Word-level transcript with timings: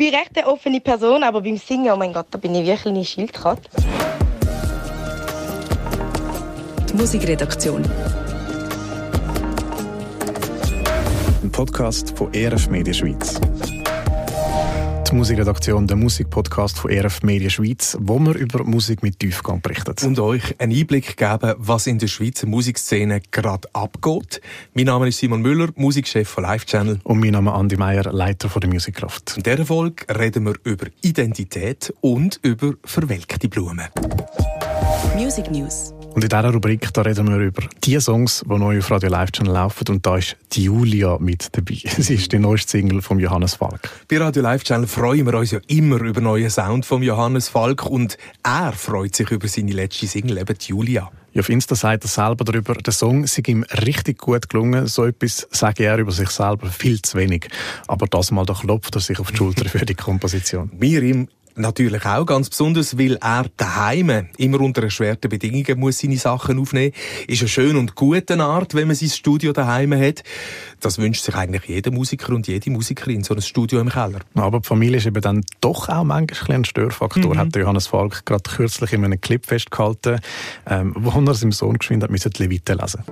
bin 0.00 0.14
recht 0.14 0.30
eine 0.34 0.46
offene 0.46 0.80
Person, 0.80 1.22
aber 1.22 1.42
beim 1.42 1.58
Singen, 1.58 1.92
oh 1.92 1.96
mein 1.96 2.14
Gott, 2.14 2.28
da 2.30 2.38
bin 2.38 2.54
ich 2.54 2.66
wirklich 2.66 2.86
eine 2.86 3.04
Schildkröte. 3.04 3.68
Die 6.88 6.94
Musikredaktion. 6.94 7.84
Ein 11.42 11.52
Podcast 11.52 12.16
von 12.16 12.32
ERF 12.32 12.70
Media 12.70 12.94
Schweiz 12.94 13.38
die 15.10 15.16
Musikredaktion, 15.16 15.86
der 15.86 15.96
Musikpodcast 15.96 16.78
von 16.78 16.90
ERF 16.90 17.22
Media 17.22 17.50
Schweiz, 17.50 17.96
wo 18.00 18.18
wir 18.18 18.34
über 18.34 18.64
Musik 18.64 19.02
mit 19.02 19.18
Tiefgang 19.18 19.60
berichten. 19.60 19.94
Und 20.06 20.18
euch 20.20 20.42
einen 20.60 20.72
Einblick 20.72 21.16
geben, 21.16 21.54
was 21.58 21.86
in 21.86 21.98
der 21.98 22.06
Schweizer 22.06 22.46
Musikszene 22.46 23.20
gerade 23.30 23.68
abgeht. 23.72 24.40
Mein 24.74 24.86
Name 24.86 25.08
ist 25.08 25.18
Simon 25.18 25.42
Müller, 25.42 25.68
Musikchef 25.74 26.28
von 26.28 26.44
Live 26.44 26.64
Channel. 26.66 27.00
Und 27.02 27.18
mein 27.18 27.32
Name 27.32 27.50
ist 27.50 27.56
Andi 27.56 27.76
Meier, 27.76 28.12
Leiter 28.12 28.48
von 28.48 28.60
der 28.60 28.70
Musikkraft. 28.70 29.36
In 29.36 29.42
dieser 29.42 29.66
Folge 29.66 30.06
reden 30.16 30.44
wir 30.44 30.54
über 30.64 30.86
Identität 31.02 31.92
und 32.00 32.38
über 32.42 32.74
verwelkte 32.84 33.48
Blumen. 33.48 33.88
Music 35.16 35.50
News. 35.50 35.92
Und 36.12 36.24
in 36.24 36.28
dieser 36.28 36.52
Rubrik 36.52 36.92
da 36.92 37.02
reden 37.02 37.28
wir 37.28 37.38
über 37.38 37.62
die 37.84 38.00
Songs, 38.00 38.44
die 38.44 38.58
neu 38.58 38.78
auf 38.78 38.90
Radio 38.90 39.10
Live 39.10 39.30
Channel 39.30 39.52
laufen. 39.52 39.86
Und 39.88 40.04
da 40.04 40.16
ist 40.16 40.36
die 40.52 40.64
Julia 40.64 41.18
mit 41.20 41.56
dabei. 41.56 41.74
Sie 41.98 42.14
ist 42.14 42.32
die 42.32 42.38
neueste 42.38 42.72
Single 42.72 43.00
von 43.00 43.20
Johannes 43.20 43.54
Falk. 43.54 43.88
Bei 44.08 44.18
Radio 44.18 44.42
Live 44.42 44.64
Channel 44.64 44.88
freuen 44.88 45.24
wir 45.26 45.34
uns 45.34 45.52
ja 45.52 45.60
immer 45.68 46.00
über 46.00 46.20
neuen 46.20 46.50
Sound 46.50 46.84
von 46.84 47.02
Johannes 47.02 47.48
Falk. 47.48 47.86
Und 47.86 48.18
er 48.42 48.72
freut 48.72 49.14
sich 49.14 49.30
über 49.30 49.46
seine 49.46 49.72
letzte 49.72 50.08
Single, 50.08 50.38
eben 50.38 50.58
die 50.58 50.70
Julia. 50.70 51.10
Ja, 51.32 51.40
auf 51.40 51.48
Insta 51.48 51.76
sagt 51.76 52.04
er 52.04 52.08
selber 52.08 52.44
darüber, 52.44 52.74
der 52.74 52.92
Song 52.92 53.24
sei 53.28 53.42
ihm 53.46 53.62
richtig 53.86 54.18
gut 54.18 54.48
gelungen. 54.48 54.88
So 54.88 55.04
etwas 55.04 55.46
sage 55.52 55.84
er 55.84 55.98
über 55.98 56.10
sich 56.10 56.30
selber 56.30 56.66
viel 56.66 57.00
zu 57.02 57.18
wenig. 57.18 57.48
Aber 57.86 58.06
das 58.08 58.32
mal, 58.32 58.44
da 58.44 58.54
klopft 58.54 58.96
er 58.96 59.00
sich 59.00 59.20
auf 59.20 59.30
die 59.30 59.36
Schulter 59.36 59.68
für 59.68 59.86
die 59.86 59.94
Komposition. 59.94 60.72
Wir 60.76 61.02
ihm 61.04 61.28
Natürlich 61.56 62.04
auch, 62.06 62.24
ganz 62.26 62.48
besonders, 62.48 62.98
weil 62.98 63.16
er 63.16 63.46
daheim 63.56 64.28
immer 64.36 64.60
unter 64.60 64.82
erschwerten 64.82 65.28
Bedingungen 65.28 65.78
muss 65.78 65.98
seine 65.98 66.16
Sachen 66.16 66.58
aufnehmen 66.58 66.92
Ist 67.26 67.42
eine 67.42 67.48
schöne 67.48 67.78
und 67.78 67.94
gute 67.94 68.38
Art, 68.40 68.74
wenn 68.74 68.86
man 68.86 68.96
sein 68.96 69.08
Studio 69.08 69.52
daheim 69.52 69.94
hat. 69.94 70.22
Das 70.80 70.98
wünscht 70.98 71.24
sich 71.24 71.34
eigentlich 71.34 71.64
jeder 71.64 71.90
Musiker 71.90 72.34
und 72.34 72.46
jede 72.46 72.70
Musikerin, 72.70 73.24
so 73.24 73.34
ein 73.34 73.42
Studio 73.42 73.80
im 73.80 73.88
Keller. 73.88 74.20
Aber 74.34 74.60
die 74.60 74.68
Familie 74.68 74.98
ist 74.98 75.06
eben 75.06 75.20
dann 75.20 75.42
doch 75.60 75.88
auch 75.88 76.04
manchmal 76.04 76.58
ein 76.58 76.64
Störfaktor, 76.64 77.34
mhm. 77.34 77.38
hat 77.38 77.56
Johannes 77.56 77.88
Falk 77.88 78.24
gerade 78.24 78.42
kürzlich 78.48 78.92
in 78.92 79.04
einem 79.04 79.20
Clip 79.20 79.44
festgehalten, 79.44 80.20
ähm, 80.66 80.94
wo 80.96 81.10
er 81.20 81.34
seinem 81.34 81.52
Sohn 81.52 81.78
geschwind 81.78 82.02
hat, 82.02 82.10
müssen 82.10 82.30
die 82.30 82.42
Leviten 82.44 82.78
lesen. 82.78 83.02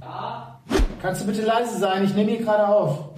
Ja? 0.00 0.60
Kannst 1.00 1.22
du 1.22 1.26
bitte 1.26 1.42
leise 1.42 1.78
sein? 1.78 2.04
Ich 2.04 2.14
nehme 2.14 2.30
hier 2.30 2.40
gerade 2.40 2.66
auf. 2.66 3.10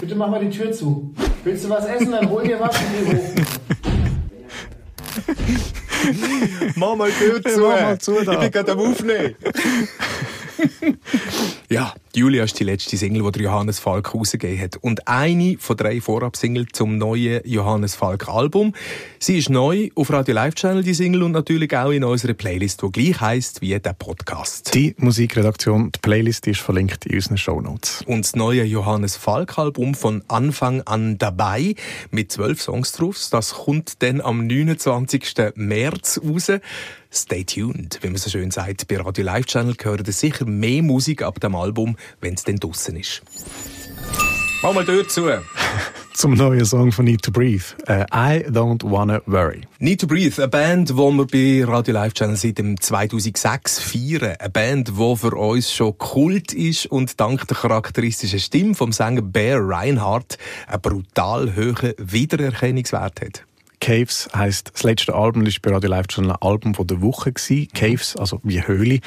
Bitte 0.00 0.14
mach 0.14 0.28
mal 0.28 0.40
die 0.44 0.50
Tür 0.50 0.72
zu. 0.72 1.14
Willst 1.44 1.64
du 1.64 1.70
was 1.70 1.86
essen? 1.86 2.10
Dann 2.10 2.28
hol 2.28 2.42
dir 2.42 2.58
was 2.60 2.76
und 2.76 2.84
geh 2.92 3.16
hoch. 3.16 3.34
Mach 6.76 6.96
mal 6.96 7.10
die 7.10 7.16
Tür 7.24 7.42
zu. 7.42 7.60
Mach 7.60 7.80
mal 7.80 7.98
zu 7.98 8.24
da. 8.24 8.32
Ich 8.32 8.38
bin 8.38 8.50
gerade 8.50 8.72
am 8.72 8.80
Aufnehmen. 8.80 9.34
Ja, 11.70 11.94
Julia 12.14 12.44
ist 12.44 12.58
die 12.58 12.64
letzte 12.64 12.96
Single, 12.96 13.30
die 13.30 13.42
Johannes 13.42 13.78
Falk 13.78 14.14
rausgegeben 14.14 14.58
hat. 14.58 14.76
Und 14.76 15.06
eine 15.06 15.56
von 15.58 15.76
drei 15.76 16.00
Vorabsingles 16.00 16.68
zum 16.72 16.96
neuen 16.96 17.42
Johannes 17.44 17.94
Falk 17.94 18.26
Album. 18.28 18.74
Sie 19.18 19.36
ist 19.36 19.50
neu 19.50 19.90
auf 19.94 20.10
Radio 20.10 20.34
Live 20.34 20.54
Channel, 20.54 20.82
die 20.82 20.94
Single, 20.94 21.22
und 21.22 21.32
natürlich 21.32 21.76
auch 21.76 21.90
in 21.90 22.04
unserer 22.04 22.32
Playlist, 22.32 22.82
die 22.82 22.90
gleich 22.90 23.20
heisst 23.20 23.60
wie 23.60 23.78
der 23.78 23.92
Podcast. 23.92 24.74
Die 24.74 24.94
Musikredaktion, 24.98 25.92
die 25.92 25.98
Playlist 26.00 26.46
ist 26.46 26.60
verlinkt 26.60 27.04
in 27.04 27.16
unseren 27.16 27.36
Shownotes. 27.36 28.02
Und 28.06 28.24
das 28.24 28.34
neue 28.34 28.64
Johannes 28.64 29.16
Falk 29.16 29.58
Album 29.58 29.94
von 29.94 30.24
Anfang 30.26 30.80
an 30.82 31.18
dabei 31.18 31.74
mit 32.10 32.32
zwölf 32.32 32.62
Songs 32.62 32.92
drauf. 32.92 33.18
Das 33.30 33.52
kommt 33.52 34.02
dann 34.02 34.22
am 34.22 34.46
29. 34.46 35.34
März 35.54 36.20
raus. 36.24 36.50
Stay 37.10 37.42
tuned, 37.42 37.98
wie 38.02 38.08
man 38.08 38.18
so 38.18 38.28
schön 38.28 38.50
sagt. 38.50 38.86
Bei 38.86 38.98
Radio 38.98 39.24
Live 39.24 39.46
Channel 39.46 39.74
gehört 39.74 40.06
sicher 40.12 40.44
mehr 40.44 40.82
Musik 40.82 41.22
ab 41.22 41.40
dem 41.40 41.54
Album, 41.58 41.96
wenn 42.20 42.34
es 42.34 42.44
dann 42.44 42.56
draussen 42.56 42.96
ist. 42.96 43.22
Mach 44.62 44.72
mal 44.72 44.84
dort 44.84 45.10
zu. 45.10 45.28
Zum 46.14 46.34
neuen 46.34 46.64
Song 46.64 46.90
von 46.90 47.04
Need 47.04 47.22
to 47.22 47.30
Breathe. 47.30 47.62
Uh, 47.88 48.04
I 48.12 48.44
Don't 48.48 48.82
Wanna 48.82 49.22
Worry. 49.26 49.60
Need 49.78 50.00
to 50.00 50.08
Breathe, 50.08 50.36
eine 50.38 50.48
Band, 50.48 50.88
die 50.88 50.94
wir 50.96 51.26
bei 51.26 51.64
Radio 51.64 51.94
Live 51.94 52.14
Channel 52.14 52.34
seit 52.34 52.58
dem 52.58 52.80
2006 52.80 53.78
feiern. 53.78 54.34
Eine 54.36 54.50
Band, 54.50 54.88
die 54.88 55.16
für 55.16 55.36
uns 55.36 55.72
schon 55.72 55.96
Kult 55.96 56.52
ist 56.52 56.86
und 56.86 57.20
dank 57.20 57.46
der 57.46 57.56
charakteristischen 57.56 58.40
Stimme 58.40 58.74
vom 58.74 58.90
Sänger 58.90 59.22
Bear 59.22 59.60
Reinhardt 59.62 60.38
einen 60.66 60.82
brutal 60.82 61.54
hohen 61.54 61.94
Wiedererkennungswert 61.98 63.20
hat. 63.20 63.47
Caves 63.80 64.28
heisst, 64.34 64.70
das 64.74 64.82
letzte 64.82 65.14
Album 65.14 65.46
ist 65.46 65.62
bei 65.62 65.70
Radio 65.70 65.90
Live 65.90 66.06
schon 66.10 66.30
ein 66.30 66.36
Album 66.40 66.74
von 66.74 66.86
der 66.86 67.00
Woche 67.00 67.32
gewesen. 67.32 67.68
Caves, 67.74 68.16
also 68.16 68.40
wie 68.42 68.66
Höhle. 68.66 69.00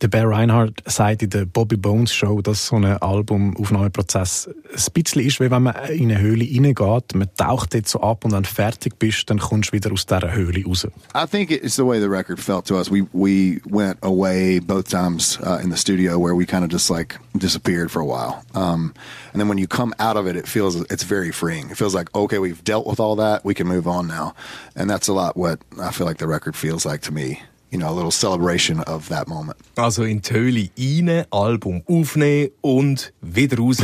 Der 0.00 0.08
Bear 0.08 0.28
Reinhardt 0.28 0.82
sagt 0.86 1.22
in 1.22 1.30
der 1.30 1.46
Bobby 1.46 1.76
Bones 1.76 2.12
Show, 2.12 2.42
dass 2.42 2.66
so 2.66 2.76
ein 2.76 2.84
Albumaufnahmeprozess 2.84 4.48
ein 4.48 4.92
bisschen 4.92 5.22
ist, 5.22 5.40
wie 5.40 5.50
wenn 5.50 5.62
man 5.62 5.74
in 5.88 6.10
eine 6.10 6.20
Höhle 6.20 6.44
reingeht, 6.44 7.14
man 7.14 7.28
taucht 7.36 7.74
dort 7.74 7.88
so 7.88 8.00
ab 8.00 8.24
und 8.24 8.32
dann 8.32 8.44
fertig 8.44 8.98
bist, 8.98 9.30
dann 9.30 9.38
kommst 9.38 9.70
du 9.70 9.72
wieder 9.72 9.92
aus 9.92 10.06
dieser 10.06 10.32
Höhle 10.32 10.64
raus. 10.64 10.86
I 11.14 11.26
think 11.26 11.50
it's 11.50 11.76
the 11.76 11.84
way 11.84 11.98
the 11.98 12.08
record 12.08 12.38
felt 12.38 12.66
to 12.66 12.76
us. 12.76 12.90
We, 12.90 13.06
we 13.12 13.60
went 13.64 13.98
away 14.02 14.60
both 14.60 14.88
times 14.88 15.38
uh, 15.40 15.58
in 15.62 15.70
the 15.70 15.78
studio 15.78 16.18
where 16.18 16.36
we 16.36 16.44
kind 16.44 16.64
of 16.64 16.70
just 16.70 16.90
like 16.90 17.18
disappeared 17.36 17.90
for 17.90 18.00
a 18.00 18.06
while. 18.06 18.44
Um, 18.54 18.92
and 19.32 19.40
then 19.40 19.48
when 19.48 19.58
you 19.58 19.66
come 19.66 19.94
out 19.98 20.16
of 20.16 20.26
it, 20.26 20.36
it 20.36 20.46
feels, 20.46 20.76
it's 20.90 21.04
very 21.04 21.32
freeing. 21.32 21.70
It 21.70 21.76
feels 21.76 21.94
like, 21.94 22.14
okay, 22.14 22.38
we've 22.38 22.62
dealt 22.64 22.86
with 22.86 23.00
all 23.00 23.16
that, 23.16 23.44
we 23.44 23.54
can 23.54 23.66
move 23.66 23.86
on 23.86 24.06
now 24.06 24.17
now. 24.18 24.34
And 24.74 24.88
that's 24.90 25.08
a 25.08 25.12
lot 25.12 25.36
what 25.36 25.60
I 25.80 25.90
feel 25.90 26.06
like 26.06 26.18
the 26.18 26.26
record 26.26 26.56
feels 26.56 26.84
like 26.84 27.02
to 27.02 27.12
me. 27.12 27.42
You 27.70 27.78
know, 27.78 27.88
a 27.88 27.94
little 27.94 28.10
celebration 28.10 28.80
of 28.84 29.08
that 29.08 29.28
moment. 29.28 29.56
Also 29.76 30.04
in 30.04 30.22
die 30.22 30.32
Höhle 30.32 30.70
rein, 30.78 31.24
Album 31.30 31.82
aufnehmen 31.86 32.50
und 32.60 33.12
wieder 33.20 33.58
raus. 33.58 33.78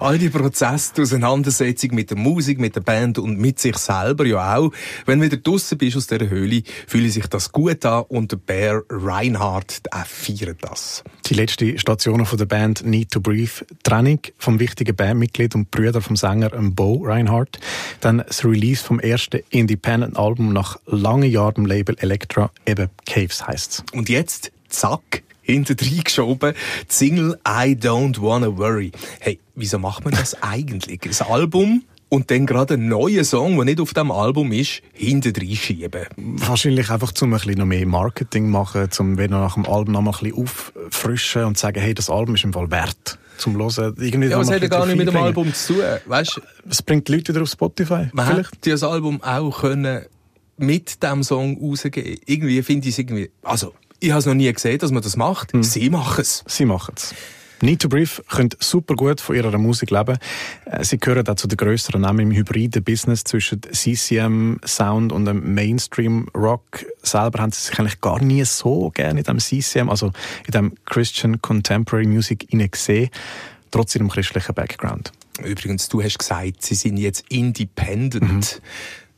All 0.00 0.18
die 0.18 0.30
Prozesse, 0.30 0.92
die 0.96 1.02
Auseinandersetzung 1.02 1.94
mit 1.94 2.10
der 2.10 2.16
Musik, 2.16 2.58
mit 2.58 2.76
der 2.76 2.80
Band 2.80 3.18
und 3.18 3.38
mit 3.38 3.58
sich 3.58 3.76
selber 3.76 4.24
ja 4.26 4.56
auch. 4.56 4.70
Wenn 5.06 5.20
du 5.20 5.26
wieder 5.26 5.36
draussen 5.36 5.78
bist 5.78 5.96
aus 5.96 6.06
dieser 6.06 6.28
Höhle, 6.28 6.62
fühlt 6.86 7.12
sich 7.12 7.26
das 7.26 7.50
gut 7.50 7.84
an 7.84 8.04
und 8.08 8.32
der 8.32 8.36
Bear 8.36 8.82
Reinhardt 8.88 9.82
auch 9.90 10.06
feiert 10.06 10.58
das. 10.60 11.02
Die 11.26 11.34
letzte 11.34 11.78
Station 11.78 12.24
von 12.26 12.38
der 12.38 12.46
Band 12.46 12.84
Need 12.86 13.10
to 13.10 13.20
Breathe, 13.20 13.66
Trennung 13.82 14.20
vom 14.38 14.60
wichtigen 14.60 14.94
Bandmitglied 14.94 15.54
und 15.54 15.70
Brüder 15.70 16.00
vom 16.00 16.16
Sänger 16.16 16.50
Bo 16.50 17.02
Reinhardt, 17.04 17.58
dann 18.00 18.18
das 18.18 18.44
Release 18.44 18.82
vom 18.82 19.00
ersten 19.00 19.40
Independent-Album 19.50 20.52
nach 20.52 20.78
langen 20.86 21.30
Jahren 21.30 21.54
im 21.56 21.66
Label 21.66 21.96
Elektra, 21.98 22.50
eben 22.66 22.88
K 23.06 23.23
Waves 23.24 23.46
heisst 23.46 23.84
Und 23.92 24.08
jetzt, 24.08 24.52
zack, 24.68 25.22
hinter 25.40 25.74
geschoben, 25.74 26.54
die 26.90 26.94
Single 26.94 27.38
I 27.46 27.74
Don't 27.74 28.20
Wanna 28.20 28.56
Worry. 28.56 28.92
Hey, 29.20 29.38
wieso 29.54 29.78
macht 29.78 30.04
man 30.04 30.14
das 30.14 30.34
eigentlich? 30.42 31.00
Das 31.00 31.22
Album 31.22 31.82
und 32.08 32.30
dann 32.30 32.46
gerade 32.46 32.74
einen 32.74 32.88
neuen 32.88 33.24
Song, 33.24 33.56
der 33.56 33.64
nicht 33.64 33.80
auf 33.80 33.94
dem 33.94 34.10
Album 34.10 34.52
ist, 34.52 34.82
hinter 34.92 35.32
schieben. 35.40 36.04
Wahrscheinlich 36.16 36.90
einfach, 36.90 37.12
um 37.20 37.32
ein 37.32 37.38
bisschen 37.38 37.58
noch 37.58 37.66
mehr 37.66 37.86
Marketing 37.86 38.50
machen, 38.50 38.88
um 38.98 39.18
wieder 39.18 39.40
nach 39.40 39.54
dem 39.54 39.66
Album 39.66 39.94
noch 39.94 40.02
mal 40.02 40.12
ein 40.12 40.30
bisschen 40.30 40.46
auffrischen 40.86 41.44
und 41.44 41.58
sagen, 41.58 41.80
hey, 41.80 41.94
das 41.94 42.10
Album 42.10 42.34
ist 42.34 42.44
im 42.44 42.52
Fall 42.52 42.70
wert 42.70 43.18
zum 43.36 43.56
Hören. 43.56 43.94
Irgendwie 43.98 44.28
ja, 44.28 44.38
was 44.38 44.50
hat 44.50 44.62
ja 44.62 44.68
gar 44.68 44.86
nicht 44.86 44.96
mit 44.96 45.08
dem 45.08 45.16
Album 45.16 45.52
zu 45.52 45.74
tun, 45.74 45.82
weißt? 46.06 46.40
Es 46.68 46.82
bringt 46.82 47.08
die 47.08 47.14
Leute 47.16 47.32
wieder 47.32 47.42
auf 47.42 47.48
Spotify. 47.48 48.08
Man 48.12 48.26
vielleicht. 48.26 48.52
hätte 48.52 48.70
das 48.70 48.82
Album 48.84 49.22
auch 49.22 49.60
können 49.62 50.04
mit 50.56 51.02
diesem 51.02 51.22
Song 51.22 51.58
rausgeben. 51.60 52.18
Irgendwie 52.26 52.62
finde 52.62 52.88
ich 52.88 52.94
es 52.94 52.98
irgendwie, 52.98 53.30
also, 53.42 53.74
ich 54.00 54.10
habe 54.10 54.20
es 54.20 54.26
noch 54.26 54.34
nie 54.34 54.52
gesehen, 54.52 54.78
dass 54.78 54.90
man 54.90 55.02
das 55.02 55.16
macht. 55.16 55.52
Hm. 55.52 55.62
Sie 55.62 55.88
machen 55.90 56.20
es. 56.20 56.44
Sie 56.46 56.64
machen 56.64 56.94
es. 56.96 57.14
Need 57.64 57.80
to 57.80 57.88
Brief 57.88 58.22
könnt 58.28 58.56
super 58.62 58.94
gut 58.94 59.20
von 59.20 59.36
ihrer 59.36 59.56
Musik 59.56 59.90
leben. 59.90 60.18
Äh, 60.66 60.84
sie 60.84 60.98
gehören 60.98 61.26
auch 61.26 61.36
zu 61.36 61.48
den 61.48 61.56
grösseren 61.56 62.02
Namen 62.02 62.20
im 62.20 62.32
hybriden 62.32 62.82
Business 62.84 63.24
zwischen 63.24 63.62
CCM 63.62 64.60
Sound 64.66 65.12
und 65.12 65.24
dem 65.24 65.54
Mainstream 65.54 66.28
Rock. 66.36 66.84
Selber 67.02 67.40
haben 67.40 67.52
sie 67.52 67.62
sich 67.62 67.78
eigentlich 67.78 68.00
gar 68.02 68.22
nie 68.22 68.44
so 68.44 68.90
gerne 68.90 69.20
in 69.20 69.24
dem 69.24 69.38
CCM, 69.38 69.88
also 69.88 70.12
in 70.46 70.52
dem 70.52 70.74
Christian 70.84 71.40
Contemporary 71.40 72.06
Music 72.06 72.46
gesehen, 72.50 73.08
trotz 73.70 73.94
ihrem 73.94 74.10
christlichen 74.10 74.54
Background. 74.54 75.12
Übrigens, 75.42 75.88
du 75.88 76.02
hast 76.02 76.18
gesagt, 76.18 76.62
sie 76.62 76.74
sind 76.74 76.96
jetzt 76.96 77.24
independent. 77.28 78.22
Mhm. 78.30 78.64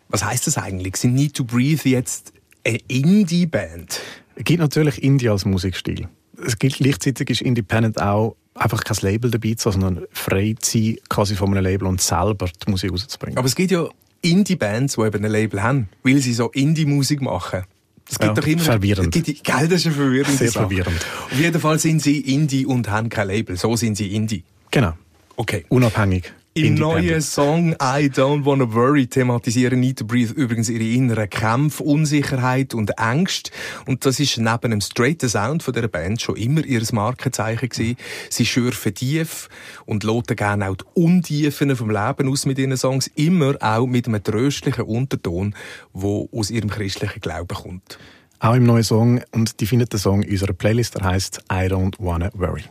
Was 0.08 0.24
heißt 0.24 0.46
das 0.46 0.58
eigentlich? 0.58 0.96
Sind 0.96 1.14
Need 1.14 1.34
to 1.34 1.44
Breathe 1.44 1.88
jetzt 1.88 2.32
eine 2.64 2.78
Indie-Band? 2.88 4.00
Es 4.36 4.44
gibt 4.44 4.60
natürlich 4.60 5.02
Indie 5.02 5.28
als 5.28 5.44
Musikstil. 5.44 6.08
Es 6.44 6.58
gilt 6.58 6.74
gleichzeitig 6.74 7.30
ist 7.30 7.42
Independent 7.42 8.00
auch 8.00 8.36
einfach 8.54 8.84
kein 8.84 8.96
Label 9.00 9.30
dabei 9.30 9.54
zu 9.54 9.70
sondern 9.70 10.06
frei 10.12 10.54
zu 10.58 10.78
sein, 10.78 10.96
quasi 11.08 11.34
von 11.34 11.50
einem 11.50 11.64
Label 11.64 11.86
und 11.88 12.00
selber 12.00 12.48
die 12.66 12.70
Musik 12.70 12.92
rauszubringen. 12.92 13.38
Aber 13.38 13.46
es 13.46 13.54
gibt 13.54 13.70
ja 13.70 13.88
Indie-Bands, 14.22 14.96
die 14.96 15.02
eben 15.02 15.24
ein 15.24 15.30
Label 15.30 15.62
haben, 15.62 15.88
weil 16.02 16.18
sie 16.18 16.32
so 16.32 16.50
Indie-Musik 16.50 17.20
machen. 17.22 17.62
Das 18.08 18.18
gibt 18.18 18.36
ja, 18.36 18.40
doch 18.40 18.46
immer. 18.46 18.62
Verwirrend. 18.62 19.12
Gibt, 19.12 19.44
gell, 19.44 19.68
das 19.68 19.80
ist 19.80 19.86
eine 19.86 19.94
verwirrende 19.96 20.36
Sehr 20.36 20.50
Sache. 20.50 20.68
verwirrend. 20.68 21.04
Auf 21.24 21.38
jeden 21.38 21.60
Fall 21.60 21.78
sind 21.78 22.00
sie 22.00 22.20
Indie 22.20 22.64
und 22.64 22.88
haben 22.88 23.08
kein 23.08 23.26
Label. 23.26 23.56
So 23.56 23.74
sind 23.74 23.96
sie 23.96 24.14
Indie. 24.14 24.44
Genau. 24.70 24.92
Okay. 25.36 25.64
Unabhängig. 25.68 26.32
Im 26.56 26.72
neuen 26.72 27.20
Song 27.20 27.72
I 27.72 28.08
Don't 28.08 28.46
Wanna 28.46 28.72
Worry 28.72 29.06
thematisieren 29.06 29.78
Need 29.78 29.98
to 29.98 30.06
Breathe 30.06 30.32
übrigens 30.32 30.70
ihre 30.70 30.84
inneren 30.84 31.28
Kämpfe, 31.28 31.82
Unsicherheit 31.82 32.72
und 32.72 32.92
Ängste. 32.98 33.50
Und 33.84 34.06
das 34.06 34.18
ist 34.20 34.38
neben 34.38 34.70
dem 34.70 34.80
straighten 34.80 35.28
Sound 35.28 35.62
von 35.62 35.74
der 35.74 35.86
Band 35.86 36.22
schon 36.22 36.36
immer 36.36 36.64
ihr 36.64 36.80
Markenzeichen 36.92 37.68
gewesen. 37.68 37.98
Sie 38.30 38.46
schürfen 38.46 38.94
tief 38.94 39.50
und 39.84 40.02
loten 40.02 40.34
gerne 40.34 40.70
auch 40.70 40.76
die 40.76 40.84
Untiefen 40.94 41.76
vom 41.76 41.90
Leben 41.90 42.32
aus 42.32 42.46
mit 42.46 42.58
ihren 42.58 42.78
Songs. 42.78 43.10
Immer 43.16 43.56
auch 43.60 43.86
mit 43.86 44.08
einem 44.08 44.24
tröstlichen 44.24 44.86
Unterton, 44.86 45.54
wo 45.92 46.26
aus 46.32 46.50
ihrem 46.50 46.70
christlichen 46.70 47.20
Glauben 47.20 47.54
kommt. 47.54 47.98
Auch 48.38 48.54
im 48.54 48.64
neuen 48.64 48.82
Song. 48.82 49.20
Und 49.32 49.60
die 49.60 49.66
findet 49.66 49.92
den 49.92 50.00
Song 50.00 50.22
in 50.22 50.30
unserer 50.30 50.54
Playlist, 50.54 50.94
der 50.94 51.04
heißt 51.04 51.42
I 51.52 51.66
Don't 51.66 51.96
Wanna 51.98 52.30
Worry. 52.32 52.64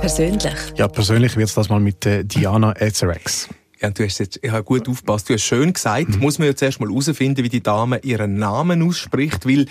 Persönlich. 0.00 0.54
Ja, 0.76 0.88
persönlich 0.88 1.36
wird 1.36 1.50
es 1.50 1.54
das 1.54 1.68
mal 1.68 1.78
mit 1.78 2.06
äh, 2.06 2.24
Diana 2.24 2.74
Ezerex. 2.80 3.48
Ja, 3.80 3.90
du 3.90 4.02
hast 4.02 4.18
jetzt, 4.18 4.40
ich 4.42 4.50
habe 4.50 4.64
gut 4.64 4.88
aufgepasst. 4.88 5.28
Du 5.28 5.34
hast 5.34 5.42
schön 5.42 5.74
gesagt, 5.74 6.08
mhm. 6.08 6.20
muss 6.20 6.38
man 6.38 6.48
jetzt 6.48 6.62
erst 6.62 6.80
mal 6.80 6.88
herausfinden, 6.88 7.44
wie 7.44 7.50
die 7.50 7.62
Dame 7.62 7.98
ihren 7.98 8.36
Namen 8.36 8.82
ausspricht, 8.82 9.46
weil 9.46 9.66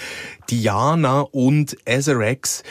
Diana 0.50 1.22
und 1.22 1.76
Ezerex, 1.86 2.64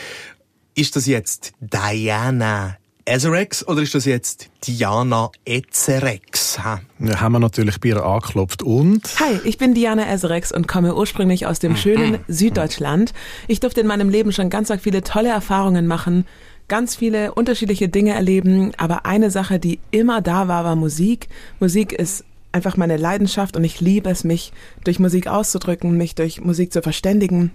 ist 0.76 0.94
das 0.94 1.06
jetzt 1.06 1.52
Diana 1.58 2.76
Ezerex 3.04 3.66
oder 3.66 3.82
ist 3.82 3.94
das 3.94 4.04
jetzt 4.04 4.50
Diana 4.64 5.30
Ezerex? 5.44 6.62
Ha? 6.62 6.80
Ja, 7.00 7.20
haben 7.20 7.32
wir 7.32 7.40
natürlich 7.40 7.80
bei 7.80 7.88
ihr 7.88 8.04
angeklopft 8.04 8.62
und... 8.62 9.02
Hi, 9.18 9.40
ich 9.44 9.58
bin 9.58 9.74
Diana 9.74 10.08
Ezerex 10.12 10.52
und 10.52 10.68
komme 10.68 10.94
ursprünglich 10.94 11.46
aus 11.46 11.58
dem 11.58 11.76
schönen 11.76 12.12
mhm. 12.12 12.18
Süddeutschland. 12.28 13.12
Ich 13.48 13.58
durfte 13.58 13.80
in 13.80 13.88
meinem 13.88 14.10
Leben 14.10 14.30
schon 14.30 14.48
ganz 14.48 14.72
viele 14.80 15.02
tolle 15.02 15.30
Erfahrungen 15.30 15.88
machen 15.88 16.24
ganz 16.68 16.94
viele 16.94 17.34
unterschiedliche 17.34 17.88
Dinge 17.88 18.12
erleben, 18.14 18.72
aber 18.76 19.06
eine 19.06 19.30
Sache, 19.30 19.58
die 19.58 19.80
immer 19.90 20.20
da 20.20 20.48
war, 20.48 20.64
war 20.64 20.76
Musik. 20.76 21.28
Musik 21.60 21.92
ist 21.92 22.24
einfach 22.52 22.76
meine 22.76 22.96
Leidenschaft 22.96 23.56
und 23.56 23.64
ich 23.64 23.80
liebe 23.80 24.08
es, 24.10 24.24
mich 24.24 24.52
durch 24.84 24.98
Musik 24.98 25.26
auszudrücken, 25.26 25.96
mich 25.96 26.14
durch 26.14 26.40
Musik 26.40 26.72
zu 26.72 26.82
verständigen 26.82 27.50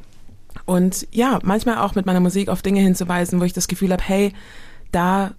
und 0.65 1.07
ja, 1.11 1.39
manchmal 1.43 1.79
auch 1.79 1.95
mit 1.95 2.05
meiner 2.05 2.19
Musik 2.19 2.49
auf 2.49 2.61
Dinge 2.61 2.81
hinzuweisen, 2.81 3.39
wo 3.39 3.43
ich 3.43 3.53
das 3.53 3.67
Gefühl 3.67 3.91
habe, 3.91 4.03
hey, 4.03 4.33
da 4.91 5.33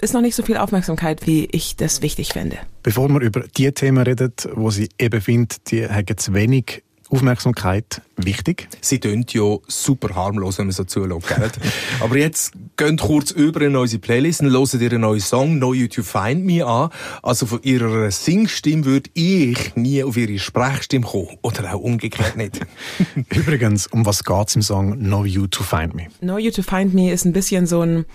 ist 0.00 0.14
noch 0.14 0.20
nicht 0.20 0.34
so 0.34 0.42
viel 0.42 0.56
Aufmerksamkeit, 0.56 1.26
wie 1.26 1.48
ich 1.50 1.76
das 1.76 2.02
wichtig 2.02 2.32
finde. 2.32 2.58
Bevor 2.82 3.08
wir 3.08 3.20
über 3.20 3.40
die 3.56 3.72
Themen 3.72 4.02
reden, 4.02 4.32
wo 4.54 4.70
sie 4.70 4.88
eben 4.98 5.20
findet, 5.20 5.70
die 5.70 5.88
haben 5.88 6.06
jetzt 6.08 6.32
wenig 6.32 6.83
Aufmerksamkeit 7.10 8.02
wichtig? 8.16 8.68
Sie 8.80 8.98
tönt 8.98 9.32
ja 9.34 9.58
super 9.66 10.14
harmlos, 10.14 10.58
wenn 10.58 10.66
man 10.66 10.72
so 10.72 10.84
zuschaut. 10.84 11.24
Aber 12.00 12.16
jetzt 12.16 12.52
geht 12.76 13.00
kurz 13.00 13.30
über 13.30 13.62
in 13.62 13.76
unsere 13.76 14.00
Playlist 14.00 14.40
und 14.40 14.50
hören 14.50 14.80
ihren 14.80 15.00
neuen 15.02 15.20
Song 15.20 15.56
«Know 15.58 15.74
You 15.74 15.86
To 15.88 16.02
Find 16.02 16.44
Me» 16.44 16.64
an. 16.64 16.90
Also 17.22 17.46
von 17.46 17.62
ihrer 17.62 18.10
Singstimme 18.10 18.84
würde 18.84 19.10
ich 19.14 19.76
nie 19.76 20.02
auf 20.02 20.16
ihre 20.16 20.38
Sprechstimme 20.38 21.06
kommen. 21.06 21.38
Oder 21.42 21.74
auch 21.74 21.80
umgekehrt 21.80 22.36
nicht. 22.36 22.60
Übrigens, 23.34 23.86
um 23.86 24.06
was 24.06 24.24
geht 24.24 24.48
es 24.48 24.56
im 24.56 24.62
Song 24.62 24.98
«Know 24.98 25.24
You 25.24 25.46
To 25.46 25.62
Find 25.62 25.94
Me»? 25.94 26.06
«Know 26.20 26.38
You 26.38 26.50
To 26.50 26.62
Find 26.62 26.94
Me» 26.94 27.12
ist 27.12 27.24
ein 27.24 27.32
bisschen 27.32 27.66
so 27.66 27.82
ein 27.82 28.06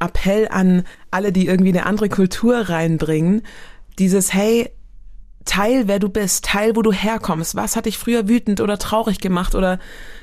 Appell 0.00 0.48
an 0.48 0.84
alle, 1.10 1.32
die 1.32 1.46
irgendwie 1.46 1.70
eine 1.70 1.86
andere 1.86 2.08
Kultur 2.08 2.56
reinbringen. 2.56 3.42
Dieses 3.98 4.34
«Hey, 4.34 4.70
teil, 5.44 5.88
wer 5.88 5.98
du 5.98 6.08
bist, 6.08 6.44
teil, 6.44 6.76
wo 6.76 6.82
du 6.82 6.92
herkommst. 6.92 7.54
Was 7.54 7.76
hat 7.76 7.86
dich 7.86 7.98
früher 7.98 8.28
wütend 8.28 8.60
oder 8.60 8.78
traurig 8.78 9.18
gemacht 9.20 9.54
oder 9.54 9.78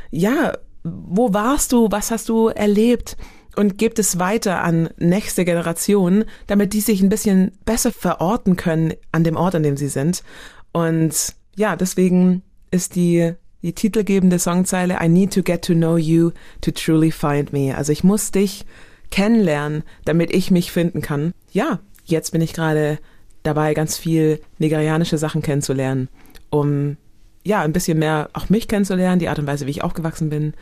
ja, 0.10 0.54
wo 0.84 1.34
warst 1.34 1.72
du, 1.72 1.88
was 1.92 2.12
hast 2.12 2.30
du 2.30 2.48
erlebt? 2.48 3.18
Und 3.58 3.78
gebt 3.78 4.00
es 4.00 4.18
weiter 4.18 4.64
an 4.64 4.90
nächste 4.98 5.44
Generationen, 5.44 6.24
damit 6.48 6.72
die 6.72 6.80
sich 6.80 7.02
ein 7.02 7.10
bisschen 7.10 7.52
besser 7.66 7.92
verorten 7.92 8.56
können 8.56 8.94
an 9.12 9.26
dem 9.26 9.36
Ort, 9.36 9.56
an 9.56 9.64
dem 9.64 9.76
sie 9.76 9.90
sind. 9.90 10.24
Und 10.72 11.36
ja, 11.58 11.76
deswegen 11.76 12.44
ist 12.72 12.96
die, 12.96 13.34
die 13.62 13.74
titelgebende 13.74 14.40
Songzeile 14.40 15.00
I 15.04 15.10
need 15.10 15.34
to 15.34 15.44
get 15.44 15.66
to 15.66 15.74
know 15.74 15.98
you 15.98 16.32
to 16.62 16.72
truly 16.72 17.12
find 17.12 17.52
me. 17.52 17.76
Also 17.76 17.92
ich 17.92 18.06
muss 18.06 18.32
dich 18.32 18.66
kennenlernen, 19.10 19.84
damit 20.06 20.34
ich 20.34 20.50
mich 20.50 20.72
finden 20.72 21.02
kann. 21.02 21.34
Ja, 21.52 21.80
jetzt 22.06 22.32
bin 22.32 22.40
ich 22.40 22.54
gerade 22.54 23.00
dabei, 23.44 23.74
ganz 23.74 23.98
viel 23.98 24.42
nigerianische 24.60 25.18
Sachen 25.18 25.42
kennenzulernen, 25.42 26.10
um 26.50 26.98
ja 27.44 27.62
ein 27.62 27.74
bisschen 27.74 28.00
mehr 28.00 28.30
auch 28.34 28.50
mich 28.50 28.68
kennenzulernen, 28.68 29.20
die 29.20 29.30
Art 29.30 29.40
und 29.40 29.48
Weise, 29.48 29.66
wie 29.66 29.72
ich 29.72 29.84
aufgewachsen 29.84 30.30
bin. 30.30 30.54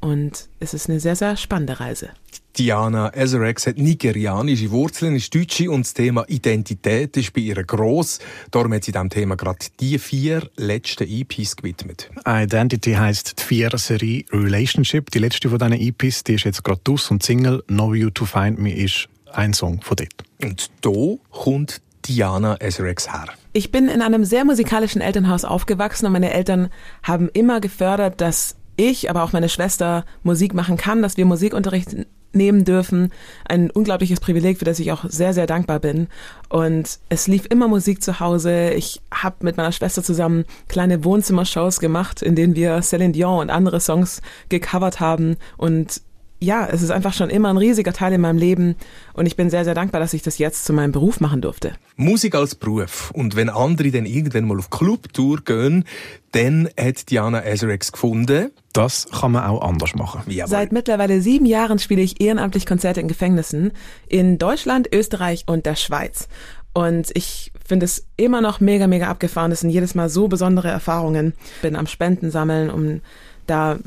Und 0.00 0.48
es 0.60 0.74
ist 0.74 0.88
eine 0.88 1.00
sehr, 1.00 1.16
sehr 1.16 1.36
spannende 1.36 1.80
Reise. 1.80 2.10
Diana 2.56 3.12
Ezerex 3.14 3.66
hat 3.66 3.78
nigerianische 3.78 4.70
Wurzeln, 4.70 5.14
ist 5.16 5.34
Deutsche 5.34 5.70
und 5.70 5.86
das 5.86 5.94
Thema 5.94 6.24
Identität 6.28 7.16
ist 7.16 7.32
bei 7.32 7.40
ihr 7.40 7.62
gross. 7.64 8.18
Darum 8.50 8.72
hat 8.74 8.84
sie 8.84 8.92
diesem 8.92 9.10
Thema 9.10 9.36
gerade 9.36 9.58
die 9.78 9.98
vier 9.98 10.48
letzten 10.56 11.08
EPs 11.08 11.56
gewidmet. 11.56 12.10
Identity 12.26 12.94
heisst 12.94 13.38
die 13.38 13.42
Vier-Serie 13.44 14.24
Relationship. 14.32 15.10
Die 15.10 15.18
letzte 15.18 15.48
von 15.48 15.58
diesen 15.58 15.74
EPs, 15.74 16.24
die 16.24 16.34
ist 16.34 16.44
jetzt 16.44 16.64
gerade 16.64 16.80
aus 16.88 17.10
und 17.10 17.22
Single 17.22 17.62
Know 17.68 17.94
You 17.94 18.10
To 18.10 18.24
Find 18.24 18.58
Me 18.58 18.74
ist 18.74 19.08
ein 19.32 19.52
Song 19.52 19.80
von 19.82 19.96
dort. 19.96 20.24
Und 20.42 20.70
da 20.80 21.16
kommt 21.30 21.80
Diana 22.08 22.56
Ezerex 22.60 23.12
her? 23.12 23.26
Ich 23.52 23.70
bin 23.70 23.88
in 23.88 24.02
einem 24.02 24.24
sehr 24.24 24.44
musikalischen 24.44 25.00
Elternhaus 25.00 25.44
aufgewachsen 25.44 26.06
und 26.06 26.12
meine 26.12 26.32
Eltern 26.32 26.70
haben 27.02 27.28
immer 27.32 27.60
gefördert, 27.60 28.20
dass 28.20 28.56
ich, 28.76 29.10
aber 29.10 29.24
auch 29.24 29.32
meine 29.32 29.48
Schwester 29.48 30.04
Musik 30.22 30.54
machen 30.54 30.76
kann, 30.76 31.02
dass 31.02 31.16
wir 31.16 31.26
Musikunterricht 31.26 31.96
nehmen 32.32 32.64
dürfen. 32.64 33.10
Ein 33.46 33.70
unglaubliches 33.70 34.20
Privileg, 34.20 34.58
für 34.58 34.64
das 34.64 34.78
ich 34.78 34.92
auch 34.92 35.04
sehr, 35.08 35.34
sehr 35.34 35.46
dankbar 35.46 35.80
bin. 35.80 36.08
Und 36.48 36.98
es 37.08 37.26
lief 37.26 37.46
immer 37.50 37.68
Musik 37.68 38.02
zu 38.02 38.20
Hause. 38.20 38.70
Ich 38.70 39.00
habe 39.12 39.36
mit 39.40 39.56
meiner 39.56 39.72
Schwester 39.72 40.02
zusammen 40.02 40.44
kleine 40.68 41.04
Wohnzimmershows 41.04 41.80
gemacht, 41.80 42.22
in 42.22 42.34
denen 42.34 42.54
wir 42.54 42.82
Céline 42.82 43.12
Dion 43.12 43.40
und 43.40 43.50
andere 43.50 43.80
Songs 43.80 44.22
gecovert 44.48 45.00
haben. 45.00 45.36
Und 45.56 46.02
ja, 46.40 46.68
es 46.70 46.82
ist 46.82 46.90
einfach 46.90 47.12
schon 47.12 47.30
immer 47.30 47.50
ein 47.50 47.56
riesiger 47.56 47.92
Teil 47.92 48.12
in 48.12 48.20
meinem 48.20 48.38
Leben 48.38 48.76
und 49.12 49.26
ich 49.26 49.36
bin 49.36 49.50
sehr, 49.50 49.64
sehr 49.64 49.74
dankbar, 49.74 50.00
dass 50.00 50.14
ich 50.14 50.22
das 50.22 50.38
jetzt 50.38 50.64
zu 50.64 50.72
meinem 50.72 50.92
Beruf 50.92 51.20
machen 51.20 51.40
durfte. 51.40 51.72
Musik 51.96 52.34
als 52.34 52.54
Beruf. 52.54 53.10
Und 53.12 53.34
wenn 53.34 53.48
andere 53.48 53.90
dann 53.90 54.06
irgendwann 54.06 54.46
mal 54.46 54.58
auf 54.58 54.70
Clubtour 54.70 55.40
gehen, 55.44 55.84
dann 56.32 56.68
hat 56.78 57.10
Diana 57.10 57.44
Ezerex 57.44 57.90
gefunden, 57.90 58.50
das 58.72 59.08
kann 59.10 59.32
man 59.32 59.44
auch 59.44 59.62
anders 59.62 59.94
machen. 59.94 60.22
Jawohl. 60.28 60.50
Seit 60.50 60.72
mittlerweile 60.72 61.20
sieben 61.20 61.46
Jahren 61.46 61.78
spiele 61.78 62.02
ich 62.02 62.20
ehrenamtlich 62.20 62.66
Konzerte 62.66 63.00
in 63.00 63.08
Gefängnissen 63.08 63.72
in 64.08 64.38
Deutschland, 64.38 64.88
Österreich 64.92 65.44
und 65.46 65.66
der 65.66 65.74
Schweiz. 65.74 66.28
Und 66.74 67.10
ich 67.14 67.50
finde 67.66 67.86
es 67.86 68.06
immer 68.16 68.40
noch 68.40 68.60
mega, 68.60 68.86
mega 68.86 69.08
abgefahren. 69.08 69.50
Das 69.50 69.60
sind 69.60 69.70
jedes 69.70 69.96
Mal 69.96 70.08
so 70.08 70.28
besondere 70.28 70.68
Erfahrungen. 70.68 71.32
Bin 71.62 71.74
am 71.74 71.88
Spenden 71.88 72.30
sammeln, 72.30 72.70
um 72.70 73.00
da 73.46 73.78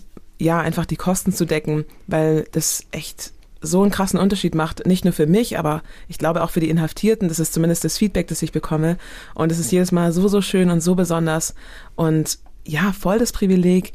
ja, 0.41 0.59
einfach 0.59 0.85
die 0.85 0.95
Kosten 0.95 1.31
zu 1.31 1.45
decken, 1.45 1.85
weil 2.07 2.47
das 2.51 2.85
echt 2.91 3.31
so 3.61 3.83
einen 3.83 3.91
krassen 3.91 4.19
Unterschied 4.19 4.55
macht, 4.55 4.87
nicht 4.87 5.05
nur 5.05 5.13
für 5.13 5.27
mich, 5.27 5.59
aber 5.59 5.83
ich 6.07 6.17
glaube 6.17 6.41
auch 6.41 6.49
für 6.49 6.59
die 6.59 6.69
Inhaftierten. 6.69 7.27
Das 7.27 7.37
ist 7.37 7.53
zumindest 7.53 7.83
das 7.83 7.99
Feedback, 7.99 8.27
das 8.27 8.41
ich 8.41 8.51
bekomme. 8.51 8.97
Und 9.35 9.51
es 9.51 9.59
ist 9.59 9.71
jedes 9.71 9.91
Mal 9.91 10.11
so, 10.11 10.27
so 10.27 10.41
schön 10.41 10.71
und 10.71 10.81
so 10.81 10.95
besonders. 10.95 11.53
Und 11.95 12.39
ja, 12.65 12.91
voll 12.91 13.19
das 13.19 13.31
Privileg, 13.31 13.93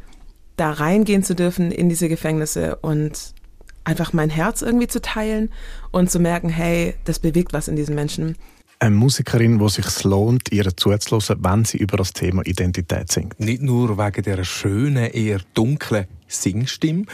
da 0.57 0.71
reingehen 0.71 1.25
zu 1.25 1.35
dürfen 1.35 1.73
in 1.73 1.89
diese 1.89 2.09
Gefängnisse 2.09 2.77
und 2.77 3.35
einfach 3.83 4.13
mein 4.13 4.31
Herz 4.31 4.63
irgendwie 4.63 4.87
zu 4.87 5.03
teilen 5.03 5.51
und 5.91 6.13
zu 6.13 6.21
merken, 6.21 6.49
hey, 6.49 6.95
das 7.05 7.19
bewegt 7.19 7.53
was 7.53 7.67
in 7.67 7.75
diesen 7.75 7.97
Menschen 7.97 8.37
eine 8.79 8.95
Musikerin, 8.95 9.61
wo 9.61 9.69
sich 9.69 10.05
lohnt, 10.05 10.53
ihr 10.53 10.77
zuzuhören, 10.77 11.39
wenn 11.43 11.65
sie 11.65 11.79
über 11.79 11.97
das 11.97 12.13
Thema 12.13 12.43
Identität 12.47 13.11
singt. 13.11 13.39
Nicht 13.41 13.63
nur 13.63 13.99
wegen 13.99 14.23
der 14.23 14.45
schönen, 14.45 15.11
eher 15.11 15.41
dunklen 15.55 16.07
Singstimme. 16.29 17.05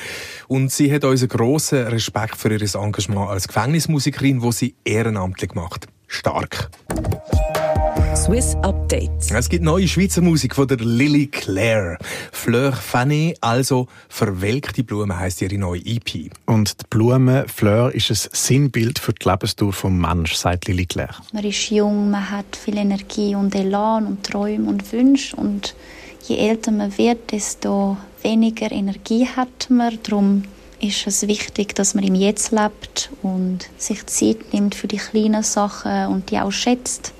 Und 0.48 0.72
sie 0.72 0.92
hat 0.92 1.04
unseren 1.04 1.28
grossen 1.28 1.86
Respekt 1.86 2.36
für 2.36 2.50
ihr 2.50 2.74
Engagement 2.74 3.28
als 3.28 3.48
Gefängnismusikerin, 3.48 4.42
wo 4.42 4.50
sie 4.50 4.74
ehrenamtlich 4.84 5.54
macht. 5.54 5.86
Stark. 6.06 6.70
Swiss 8.16 8.54
Updates. 8.62 9.30
Es 9.30 9.48
gibt 9.48 9.64
neue 9.64 9.88
Schweizer 9.88 10.20
Musik 10.20 10.54
von 10.54 10.68
der 10.68 10.76
Lily 10.76 11.28
Claire. 11.28 11.96
Fleur 12.30 12.72
Fanny, 12.72 13.34
also 13.40 13.88
verwelkte 14.10 14.84
Blume 14.84 15.18
heisst 15.18 15.40
ihre 15.40 15.56
neue 15.56 15.80
EP. 15.80 16.30
Und 16.44 16.80
die 16.80 16.84
Blume 16.90 17.46
Fleur 17.48 17.94
ist 17.94 18.10
ein 18.10 18.18
Sinnbild 18.32 18.98
für 18.98 19.14
die 19.14 19.26
Lebenstour 19.26 19.72
vom 19.72 19.98
Mensch, 19.98 20.34
sagt 20.34 20.68
Lily 20.68 20.84
Claire. 20.84 21.14
Man 21.32 21.44
ist 21.44 21.70
jung, 21.70 22.10
man 22.10 22.30
hat 22.30 22.54
viel 22.54 22.76
Energie 22.76 23.34
und 23.34 23.54
Elan 23.54 24.06
und 24.06 24.24
Träume 24.24 24.68
und 24.68 24.92
Wünsche 24.92 25.34
und 25.34 25.74
je 26.28 26.36
älter 26.36 26.70
man 26.70 26.96
wird, 26.98 27.32
desto 27.32 27.96
weniger 28.22 28.70
Energie 28.70 29.26
hat 29.26 29.70
man. 29.70 29.98
Darum 30.02 30.42
ist 30.80 31.06
es 31.06 31.26
wichtig, 31.28 31.74
dass 31.74 31.94
man 31.94 32.04
im 32.04 32.14
Jetzt 32.14 32.52
lebt 32.52 33.10
und 33.22 33.70
sich 33.78 34.04
Zeit 34.06 34.52
nimmt 34.52 34.74
für 34.74 34.86
die 34.86 34.98
kleinen 34.98 35.42
Sachen 35.42 36.08
und 36.08 36.30
die 36.30 36.38
auch 36.38 36.52
schätzt. 36.52 37.14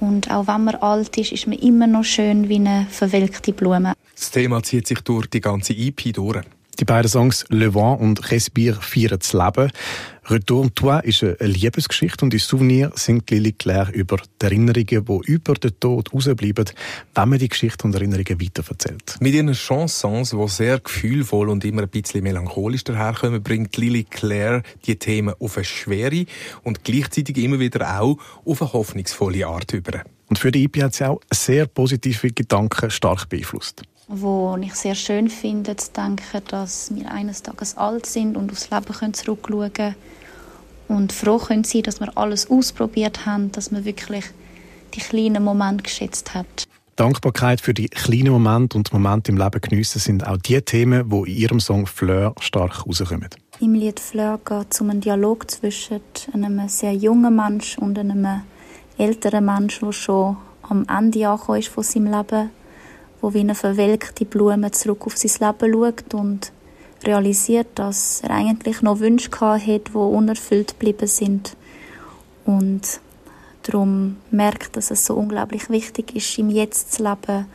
Und 0.00 0.30
auch 0.30 0.46
wenn 0.46 0.64
man 0.64 0.76
alt 0.76 1.16
ist, 1.16 1.32
ist 1.32 1.46
man 1.46 1.58
immer 1.58 1.86
noch 1.86 2.04
schön 2.04 2.48
wie 2.48 2.56
eine 2.56 2.86
verwelkte 2.90 3.52
Blume. 3.52 3.94
Das 4.14 4.30
Thema 4.30 4.62
zieht 4.62 4.86
sich 4.86 5.00
durch 5.00 5.26
die 5.26 5.40
ganze 5.40 5.72
EP 5.72 6.12
durch. 6.12 6.44
Die 6.80 6.84
beiden 6.84 7.08
Songs 7.08 7.44
Le 7.50 7.74
Vent 7.74 8.00
und 8.00 8.30
Respire 8.30 8.80
feiern 8.80 9.18
das 9.18 9.32
Leben. 9.32 9.70
Retourne 10.26 10.72
toi 10.74 11.00
ist 11.00 11.22
eine 11.22 11.36
Liebesgeschichte 11.40 12.24
und 12.24 12.32
in 12.32 12.40
Souvenir 12.40 12.90
singt 12.94 13.30
Lily 13.30 13.52
Claire 13.52 13.92
über 13.92 14.16
die 14.16 14.44
Erinnerungen, 14.44 15.04
die 15.04 15.32
über 15.32 15.54
den 15.54 15.78
Tod 15.78 16.14
rausbleiben, 16.14 16.64
wenn 17.14 17.28
man 17.28 17.38
die 17.38 17.48
Geschichte 17.48 17.86
und 17.86 17.94
Erinnerungen 17.94 18.40
weiterverzählt. 18.40 19.16
Mit 19.20 19.34
ihren 19.34 19.52
Chansons, 19.52 20.30
die 20.30 20.48
sehr 20.48 20.80
gefühlvoll 20.80 21.50
und 21.50 21.64
immer 21.66 21.82
ein 21.82 21.90
bisschen 21.90 22.22
melancholisch 22.22 22.84
daherkommen, 22.84 23.42
bringt 23.42 23.76
Lily 23.76 24.04
Claire 24.04 24.62
die 24.86 24.96
Themen 24.96 25.34
auf 25.38 25.58
eine 25.58 25.64
schwere 25.64 26.24
und 26.62 26.84
gleichzeitig 26.84 27.36
immer 27.36 27.58
wieder 27.58 28.00
auch 28.00 28.16
auf 28.46 28.62
eine 28.62 28.72
hoffnungsvolle 28.72 29.46
Art 29.46 29.74
über. 29.74 30.04
Und 30.30 30.38
für 30.38 30.50
die 30.50 30.64
EP 30.64 30.82
hat 30.82 30.94
sie 30.94 31.06
auch 31.06 31.20
sehr 31.30 31.66
positive 31.66 32.30
Gedanken 32.30 32.90
stark 32.90 33.28
beeinflusst 33.28 33.82
wo 34.08 34.56
ich 34.60 34.74
sehr 34.74 34.94
schön 34.94 35.28
finde, 35.28 35.76
zu 35.76 35.92
denken, 35.92 36.42
dass 36.48 36.94
wir 36.94 37.10
eines 37.10 37.42
Tages 37.42 37.76
alt 37.76 38.06
sind 38.06 38.36
und 38.36 38.52
aufs 38.52 38.70
Leben 38.70 39.14
zurückschauen 39.14 39.72
können 39.72 39.94
und 40.88 41.12
froh 41.12 41.38
können 41.38 41.64
sein, 41.64 41.82
dass 41.82 42.00
wir 42.00 42.16
alles 42.16 42.50
ausprobiert 42.50 43.26
haben, 43.26 43.52
dass 43.52 43.70
man 43.70 43.84
wirklich 43.84 44.24
die 44.94 45.00
kleinen 45.00 45.42
Momente 45.42 45.82
geschätzt 45.82 46.34
hat. 46.34 46.66
Dankbarkeit 46.96 47.60
für 47.60 47.74
die 47.74 47.88
kleinen 47.88 48.30
Momente 48.30 48.78
und 48.78 48.92
Momente 48.92 49.32
im 49.32 49.38
Leben 49.38 49.60
geniessen 49.60 49.98
sind 49.98 50.26
auch 50.26 50.36
die 50.36 50.60
Themen, 50.62 51.10
die 51.10 51.32
in 51.32 51.36
ihrem 51.36 51.60
Song 51.60 51.86
Fleur 51.86 52.34
stark 52.38 52.86
rauskommen. 52.86 53.30
Im 53.60 53.74
Lied 53.74 53.98
Fleur 53.98 54.38
geht 54.44 54.66
es 54.70 54.80
um 54.80 54.90
einen 54.90 55.00
Dialog 55.00 55.50
zwischen 55.50 56.00
einem 56.32 56.68
sehr 56.68 56.94
jungen 56.94 57.34
Mensch 57.34 57.78
und 57.78 57.98
einem 57.98 58.42
älteren 58.96 59.44
Mensch, 59.44 59.80
der 59.80 59.92
schon 59.92 60.36
am 60.62 60.86
Ende 60.88 61.28
angekommen 61.28 61.58
ist 61.58 61.68
von 61.68 61.82
seinem 61.82 62.12
Leben 62.12 62.50
wo 63.24 63.32
wie 63.32 63.40
eine 63.40 63.54
verwelkte 63.54 64.26
Blume 64.26 64.70
zurück 64.70 65.06
auf 65.06 65.16
sein 65.16 65.30
Leben 65.40 65.72
schaut 65.72 66.12
und 66.12 66.52
realisiert, 67.04 67.68
dass 67.74 68.20
er 68.20 68.32
eigentlich 68.32 68.82
noch 68.82 69.00
Wünsche 69.00 69.30
hat, 69.40 69.64
die 69.66 69.96
unerfüllt 69.96 70.78
geblieben 70.78 71.06
sind. 71.06 71.56
Und 72.44 73.00
darum 73.62 74.16
merkt, 74.30 74.76
dass 74.76 74.90
es 74.90 75.06
so 75.06 75.14
unglaublich 75.14 75.70
wichtig 75.70 76.14
ist, 76.14 76.38
im 76.38 76.50
Jetzt 76.50 76.92
zu 76.92 77.02
leben 77.02 77.46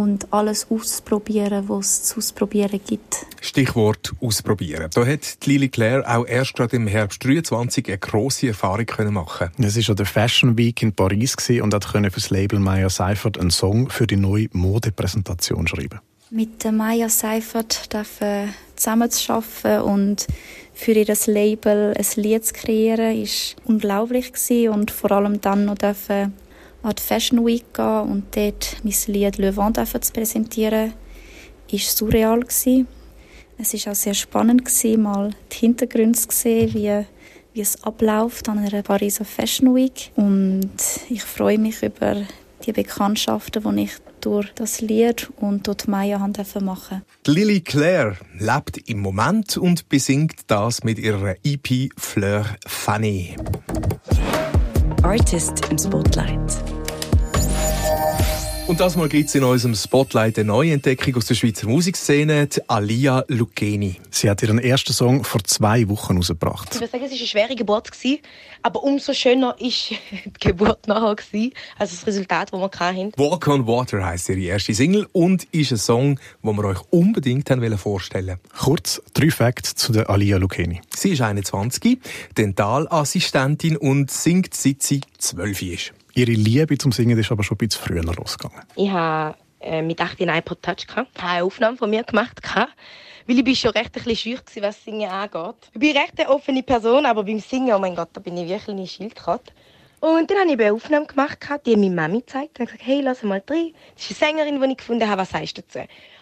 und 0.00 0.32
alles 0.32 0.66
auszuprobieren, 0.70 1.68
was 1.68 1.86
es 1.86 2.02
zu 2.04 2.18
ausprobieren 2.18 2.80
gibt. 2.86 3.26
Stichwort 3.40 4.12
ausprobieren. 4.20 4.88
Da 4.92 5.06
hat 5.06 5.38
Lily 5.44 5.68
Claire 5.68 6.04
auch 6.08 6.26
erst 6.26 6.54
gerade 6.54 6.76
im 6.76 6.86
Herbst 6.86 7.24
23 7.24 7.86
eine 7.88 7.98
grosse 7.98 8.48
Erfahrung 8.48 8.86
können 8.86 9.14
machen. 9.14 9.50
Es 9.58 9.76
war 9.76 9.90
an 9.90 9.96
der 9.96 10.06
Fashion 10.06 10.56
Week 10.58 10.82
in 10.82 10.92
Paris 10.92 11.36
und 11.62 11.74
hat 11.74 11.84
für 11.84 12.00
das 12.00 12.30
Label 12.30 12.58
Maya 12.58 12.88
Seifert 12.88 13.38
einen 13.38 13.50
Song 13.50 13.90
für 13.90 14.06
die 14.06 14.16
neue 14.16 14.48
Modepräsentation 14.52 15.66
schreiben. 15.66 16.00
Mit 16.30 16.64
der 16.64 16.72
Maya 16.72 17.08
Seifert 17.08 17.90
zusammenzuarbeiten 18.76 19.82
und 19.82 20.26
für 20.72 20.92
ihr 20.92 21.16
Label 21.26 21.94
ein 21.96 22.22
Lied 22.22 22.46
zu 22.46 22.54
kreieren, 22.54 23.20
war 23.20 23.28
unglaublich 23.64 24.32
und 24.70 24.90
vor 24.90 25.12
allem 25.12 25.40
dann 25.40 25.66
noch 25.66 25.74
dürfen 25.74 26.32
an 26.82 26.94
die 26.96 27.02
Fashion 27.02 27.44
Week 27.44 27.64
gehen 27.74 28.00
und 28.00 28.36
dort 28.36 28.76
mein 28.82 28.94
Lied 29.06 29.38
Le 29.38 29.56
Vent 29.56 29.76
zu 29.76 30.12
präsentieren, 30.12 30.92
war 31.70 31.78
surreal. 31.78 32.40
Gewesen. 32.40 32.86
Es 33.58 33.74
war 33.74 33.92
auch 33.92 33.96
sehr 33.96 34.14
spannend, 34.14 34.64
gewesen, 34.64 35.02
mal 35.02 35.30
die 35.52 35.56
Hintergründe 35.56 36.18
zu 36.18 36.28
sehen, 36.30 36.72
wie, 36.72 37.04
wie 37.52 37.60
es 37.60 37.82
abläuft 37.84 38.48
an 38.48 38.58
einer 38.58 38.82
Pariser 38.82 39.24
Fashion 39.24 39.74
Week. 39.74 40.10
Und 40.16 40.70
ich 41.10 41.22
freue 41.22 41.58
mich 41.58 41.82
über 41.82 42.16
die 42.64 42.72
Bekanntschaften, 42.72 43.76
die 43.76 43.84
ich 43.84 43.92
durch 44.20 44.52
das 44.54 44.80
Lied 44.80 45.30
und 45.36 45.66
durch 45.66 45.88
Maya 45.88 46.18
machen 46.18 46.34
durfte. 46.34 47.02
Lily 47.26 47.60
Claire 47.60 48.16
lebt 48.38 48.78
im 48.88 49.00
Moment 49.00 49.56
und 49.56 49.88
besingt 49.88 50.40
das 50.46 50.84
mit 50.84 50.98
ihrer 50.98 51.36
EP 51.42 51.90
Fleur 51.96 52.44
Fanny. 52.66 53.36
Artist 55.02 55.66
im 55.70 55.78
Spotlight. 55.78 56.69
Und 58.70 58.78
das 58.78 58.94
Mal 58.94 59.08
gibt 59.08 59.28
es 59.28 59.34
in 59.34 59.42
unserem 59.42 59.74
Spotlight 59.74 60.38
eine 60.38 60.46
Neuentdeckung 60.46 61.16
aus 61.16 61.26
der 61.26 61.34
Schweizer 61.34 61.66
Musikszene, 61.66 62.46
die 62.46 62.60
Alia 62.68 63.24
Lucchini. 63.26 63.96
Sie 64.12 64.30
hat 64.30 64.44
ihren 64.44 64.60
ersten 64.60 64.92
Song 64.92 65.24
vor 65.24 65.42
zwei 65.42 65.88
Wochen 65.88 66.16
rausgebracht. 66.16 66.68
Ich 66.72 66.80
würde 66.80 66.92
sagen, 66.92 67.02
es 67.02 67.10
war 67.10 67.18
eine 67.18 67.26
schwere 67.26 67.56
Geburt, 67.56 67.90
aber 68.62 68.84
umso 68.84 69.12
schöner 69.12 69.48
war 69.48 69.56
die 69.58 69.98
Geburt 70.38 70.86
nachher, 70.86 71.16
also 71.80 71.96
das 71.96 72.06
Resultat, 72.06 72.52
das 72.52 72.60
wir 72.60 72.70
hatten. 72.78 73.12
«Walk 73.16 73.48
on 73.48 73.66
Water» 73.66 74.06
heisst 74.06 74.28
ihre 74.28 74.40
erste 74.40 74.72
Single 74.72 75.08
und 75.10 75.48
ist 75.50 75.72
ein 75.72 75.76
Song, 75.76 76.20
den 76.44 76.56
wir 76.56 76.64
euch 76.66 76.78
unbedingt 76.90 77.50
haben 77.50 77.76
vorstellen 77.76 78.38
Kurz 78.56 79.02
drei 79.14 79.32
Facts 79.32 79.74
zu 79.74 79.90
der 79.90 80.08
Alia 80.08 80.36
Lucchini. 80.36 80.80
Sie 80.94 81.10
ist 81.10 81.22
21, 81.22 81.98
Dentalassistentin 82.38 83.76
und 83.76 84.12
singt 84.12 84.54
seit 84.54 84.84
sie 84.84 85.00
12 85.18 85.62
ist. 85.62 85.92
Ihre 86.14 86.32
Liebe 86.32 86.76
zum 86.78 86.92
Singen 86.92 87.18
ist 87.18 87.30
aber 87.30 87.42
schon 87.42 87.56
ein 87.56 87.58
bisschen 87.58 87.82
früher 87.82 88.02
losgegangen. 88.02 88.62
Ich 88.76 88.90
habe 88.90 89.36
äh, 89.60 89.82
mit 89.82 90.00
18 90.00 90.28
ein 90.28 90.38
iPod 90.38 90.62
Touch 90.62 90.86
gehabt, 90.86 91.20
habe 91.20 91.32
eine 91.32 91.44
Aufnahme 91.44 91.76
von 91.76 91.90
mir 91.90 92.02
gemacht, 92.02 92.40
weil 93.26 93.38
ich 93.38 93.44
bin 93.44 93.54
schon 93.54 93.70
recht 93.70 93.96
ein 93.96 94.04
bisschen 94.04 94.38
schüch 94.38 94.62
was 94.62 94.82
Singen 94.84 95.10
angeht. 95.10 95.70
Ich 95.72 95.80
bin 95.80 95.96
recht 95.96 96.18
eine 96.18 96.30
offene 96.30 96.62
Person, 96.62 97.06
aber 97.06 97.24
beim 97.24 97.40
Singen, 97.40 97.74
oh 97.74 97.78
mein 97.78 97.94
Gott, 97.94 98.08
da 98.12 98.20
bin 98.20 98.36
ich 98.36 98.48
wirklich 98.48 98.76
eine 98.76 98.86
Schildkröte. 98.86 99.52
Und 100.00 100.30
dann 100.30 100.38
habe 100.38 100.52
ich 100.52 100.58
eine 100.58 100.72
Aufnahme 100.72 101.06
gemacht, 101.06 101.38
die 101.66 101.76
meine 101.76 101.94
Mami 101.94 102.20
gezeigt 102.20 102.58
und 102.58 102.66
gesagt, 102.66 102.86
hey, 102.86 103.02
lass 103.02 103.22
mal 103.22 103.42
rein. 103.48 103.74
Das 103.94 104.10
ist 104.10 104.22
eine 104.22 104.32
Sängerin, 104.32 104.60
die 104.60 104.70
ich 104.70 104.78
gefunden 104.78 105.06
habe, 105.06 105.20
was 105.20 105.34
heißt 105.34 105.58
dazu? 105.58 105.80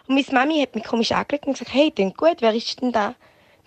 Und 0.09 0.14
meine 0.16 0.26
Mami 0.33 0.61
hat 0.61 0.75
mich 0.75 0.85
komisch 0.85 1.12
angeschaut 1.12 1.47
und 1.47 1.52
gesagt, 1.52 1.73
hey, 1.73 1.92
klingt 1.92 2.16
gut, 2.16 2.37
wer 2.40 2.52
ist 2.52 2.83
denn 2.83 2.90
da? 2.90 3.14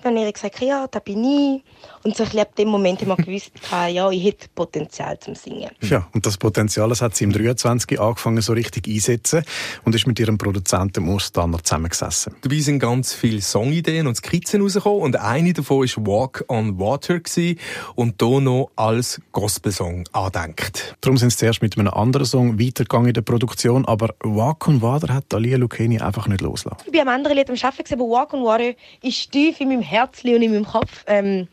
Dann 0.04 0.18
habe 0.18 0.28
ich 0.28 0.34
gesagt, 0.34 0.62
ja, 0.62 0.88
da 0.88 1.00
bin 1.00 1.24
ich. 1.24 1.64
Und 2.04 2.16
so 2.16 2.24
ab 2.24 2.56
dem 2.56 2.70
Moment 2.70 3.02
haben 3.02 3.10
wir 3.10 3.16
gewusst, 3.24 3.52
ja, 3.72 4.10
ich 4.10 4.24
hätte 4.24 4.48
Potenzial 4.54 5.20
zum 5.20 5.36
Singen. 5.36 5.72
Ja, 5.82 6.08
und 6.14 6.26
das 6.26 6.38
Potenzial 6.38 6.90
das 6.90 7.02
hat 7.02 7.16
sie 7.16 7.24
im 7.24 7.32
23 7.32 8.00
angefangen 8.00 8.42
so 8.42 8.54
richtig 8.54 8.88
einsetzen 8.88 9.44
und 9.86 9.96
ist 9.96 10.08
mit 10.08 10.20
ihrem 10.20 10.38
Produzenten 10.38 11.08
Urs 11.08 11.32
Danner 11.32 11.64
zusammengesessen. 11.64 12.36
Dabei 12.42 12.60
sind 12.60 12.80
ganz 12.80 13.14
viele 13.14 13.42
Songideen 13.42 14.08
und 14.08 14.16
Skizzen 14.16 14.62
rausgekommen 14.62 15.02
und 15.02 15.16
eine 15.16 15.54
davon 15.54 15.80
war 15.80 16.06
«Walk 16.06 16.46
on 16.48 16.80
Water» 16.80 17.20
gewesen 17.20 17.60
und 17.96 18.22
hier 18.22 18.42
noch 18.42 18.72
als 18.76 19.22
Gospelsong 19.32 20.04
andenkt. 20.12 20.96
Darum 21.02 21.18
sind 21.18 21.32
sie 21.32 21.38
zuerst 21.38 21.62
mit 21.62 21.78
einem 21.78 21.94
anderen 21.94 22.26
Song 22.26 22.60
weitergegangen 22.60 23.08
in 23.08 23.14
der 23.14 23.22
Produktion, 23.22 23.86
aber 23.86 24.14
«Walk 24.22 24.68
on 24.68 24.82
Water» 24.82 25.14
hat 25.14 25.34
Alia 25.34 25.58
Lucchini 25.58 26.00
einfach 26.00 26.28
nicht 26.28 26.42
losgelassen. 26.42 26.84
Ich 26.86 26.92
bin 26.92 27.02
am 27.02 27.10
anderen 27.10 27.38
Lied 27.38 27.50
am 27.50 27.56
Arbeiten, 27.62 27.94
aber 27.94 28.10
«Walk 28.10 28.34
on 28.34 28.44
Water» 28.44 28.74
ist 29.02 29.32
tief 29.32 29.62
in 29.62 29.70
meinem 29.70 29.82
Herzli 29.92 30.36
und 30.36 30.42
in 30.42 30.52
meinem 30.52 30.66
Kopf 30.66 31.04
ähm, 31.08 31.48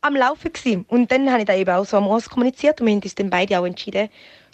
am 0.00 0.16
Laufen 0.16 0.52
gewesen. 0.52 0.84
Und 0.88 1.10
dann 1.12 1.30
habe 1.30 1.40
ich 1.40 1.46
da 1.46 1.54
eben 1.54 1.70
auch 1.70 1.84
so 1.84 1.96
am 1.96 2.04
Ross 2.04 2.28
kommuniziert 2.28 2.80
und 2.80 2.86
wir 2.86 2.94
haben 2.94 3.02
uns 3.02 3.14
dann 3.14 3.30
beide 3.30 3.58
auch 3.58 3.64
entschieden, 3.64 4.08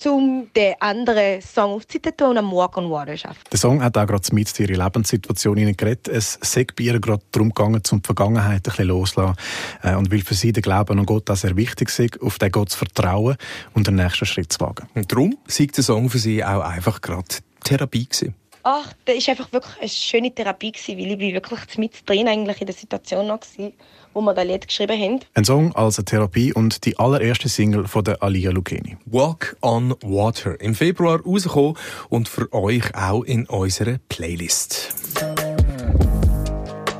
um 0.06 0.48
den 0.56 0.74
anderen 0.80 1.42
Song 1.42 1.72
aufzuziehen 1.72 2.14
und 2.20 2.38
am 2.38 2.52
Walk 2.52 2.76
on 2.76 2.90
Water 2.90 3.16
zu 3.16 3.26
arbeiten. 3.26 3.44
Der 3.50 3.58
Song 3.58 3.82
hat 3.82 3.98
auch 3.98 4.06
gerade 4.06 4.34
mit 4.34 4.58
ihrer 4.58 4.84
Lebenssituation 4.84 5.56
geredet. 5.76 6.08
Es 6.08 6.38
sei 6.40 6.66
bei 6.76 6.84
ihr 6.84 7.00
gerade 7.00 7.22
darum 7.32 7.48
gegangen, 7.50 7.82
um 7.90 8.02
die 8.02 8.06
Vergangenheit 8.06 8.58
ein 8.58 8.62
bisschen 8.62 8.86
loszulassen. 8.86 9.36
Äh, 9.82 9.94
und 9.96 10.10
weil 10.10 10.20
für 10.20 10.34
sie 10.34 10.52
der 10.52 10.62
Glaube 10.62 10.92
an 10.92 11.04
Gott 11.04 11.30
auch 11.30 11.36
sehr 11.36 11.56
wichtig 11.56 11.98
ist, 11.98 12.22
auf 12.22 12.38
den 12.38 12.50
Gott 12.50 12.70
zu 12.70 12.78
vertrauen 12.78 13.36
und 13.74 13.86
den 13.86 13.96
nächsten 13.96 14.26
Schritt 14.26 14.52
zu 14.52 14.60
wagen. 14.60 14.88
Und 14.94 15.10
darum 15.10 15.36
sei 15.46 15.66
der 15.66 15.84
Song 15.84 16.08
für 16.08 16.18
sie 16.18 16.44
auch 16.44 16.62
einfach 16.62 17.00
gerade 17.00 17.26
Therapie 17.62 18.06
gewesen. 18.06 18.34
Ach, 18.62 18.92
das 19.06 19.26
war 19.26 19.32
einfach 19.32 19.52
wirklich 19.52 19.78
eine 19.80 19.88
schöne 19.88 20.34
Therapie, 20.34 20.72
gewesen, 20.72 20.98
weil 20.98 21.12
ich 21.12 21.18
bin 21.18 21.34
wirklich 21.34 21.78
mit 21.78 22.08
drin 22.08 22.28
eigentlich 22.28 22.60
in 22.60 22.66
der 22.66 22.76
Situation 22.76 23.26
noch 23.26 23.40
war, 23.56 23.70
wo 24.12 24.20
wir 24.20 24.34
das 24.34 24.44
Lied 24.44 24.68
geschrieben 24.68 25.00
haben. 25.00 25.20
Ein 25.34 25.44
Song 25.44 25.74
als 25.74 25.98
eine 25.98 26.04
Therapie 26.04 26.52
und 26.52 26.84
die 26.84 26.98
allererste 26.98 27.48
Single 27.48 27.88
von 27.88 28.04
der 28.04 28.22
Alia 28.22 28.50
Lucchini. 28.50 28.98
«Walk 29.06 29.56
on 29.62 29.94
Water» 30.02 30.60
im 30.60 30.74
Februar 30.74 31.22
rausgekommen 31.24 31.76
und 32.10 32.28
für 32.28 32.52
euch 32.52 32.94
auch 32.94 33.22
in 33.22 33.46
unserer 33.46 33.96
Playlist. 34.10 34.94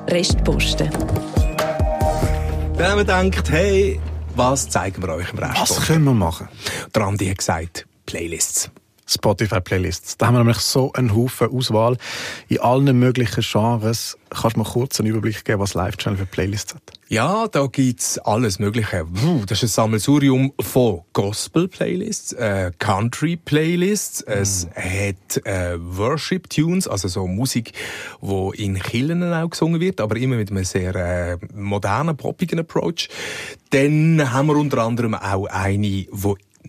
Restposten. 0.09 0.89
Wenn 2.75 2.97
man 2.97 3.07
denkt, 3.07 3.51
hey, 3.51 4.01
was 4.35 4.71
zeigen 4.71 5.03
wir 5.03 5.11
euch 5.15 5.31
im 5.31 5.39
Restposten? 5.39 5.77
Was 5.77 5.87
können 5.87 6.05
wir 6.05 6.15
machen? 6.15 6.49
Der 6.95 7.03
Andi 7.03 7.29
hat 7.29 7.39
gesagt, 7.39 7.87
Playlists. 8.07 8.71
Spotify-Playlists. 9.11 10.17
Da 10.17 10.27
haben 10.27 10.35
wir 10.35 10.39
nämlich 10.39 10.59
so 10.59 10.93
einen 10.93 11.15
Haufen 11.15 11.49
Auswahl 11.49 11.97
in 12.49 12.61
allen 12.61 12.99
möglichen 12.99 13.43
Genres. 13.43 14.17
Kannst 14.31 14.57
du 14.57 14.61
mal 14.61 14.69
kurz 14.69 15.01
einen 15.01 15.11
Überblick 15.11 15.45
geben, 15.45 15.61
was 15.61 15.75
Live 15.75 15.97
Channel 15.97 16.19
für 16.19 16.27
Playlists 16.27 16.75
hat? 16.75 16.83
Ja, 17.09 17.49
da 17.49 17.67
gibt's 17.67 18.19
alles 18.19 18.61
Mögliche. 18.61 19.05
Das 19.47 19.65
ist 19.65 19.73
ein 19.73 19.83
Sammelsurium 19.83 20.53
von 20.61 21.01
Gospel-Playlists, 21.13 22.35
äh, 22.35 22.71
Country-Playlists. 22.79 24.25
Mm. 24.25 24.31
Es 24.31 24.69
hat 24.77 25.45
äh, 25.45 25.77
Worship-Tunes, 25.77 26.87
also 26.87 27.09
so 27.09 27.27
Musik, 27.27 27.73
wo 28.21 28.53
in 28.53 28.79
Kirchen 28.79 29.25
auch 29.33 29.51
gesungen 29.51 29.81
wird, 29.81 30.01
aber 30.01 30.17
immer 30.19 30.37
mit 30.37 30.53
einem 30.53 30.63
sehr 30.63 30.95
äh, 30.95 31.39
modernen, 31.53 32.17
poppigen 32.17 32.61
Approach. 32.61 33.09
Dann 33.71 34.33
haben 34.33 34.47
wir 34.47 34.57
unter 34.57 34.79
anderem 34.79 35.15
auch 35.15 35.47
eine, 35.47 35.83
die 35.83 36.09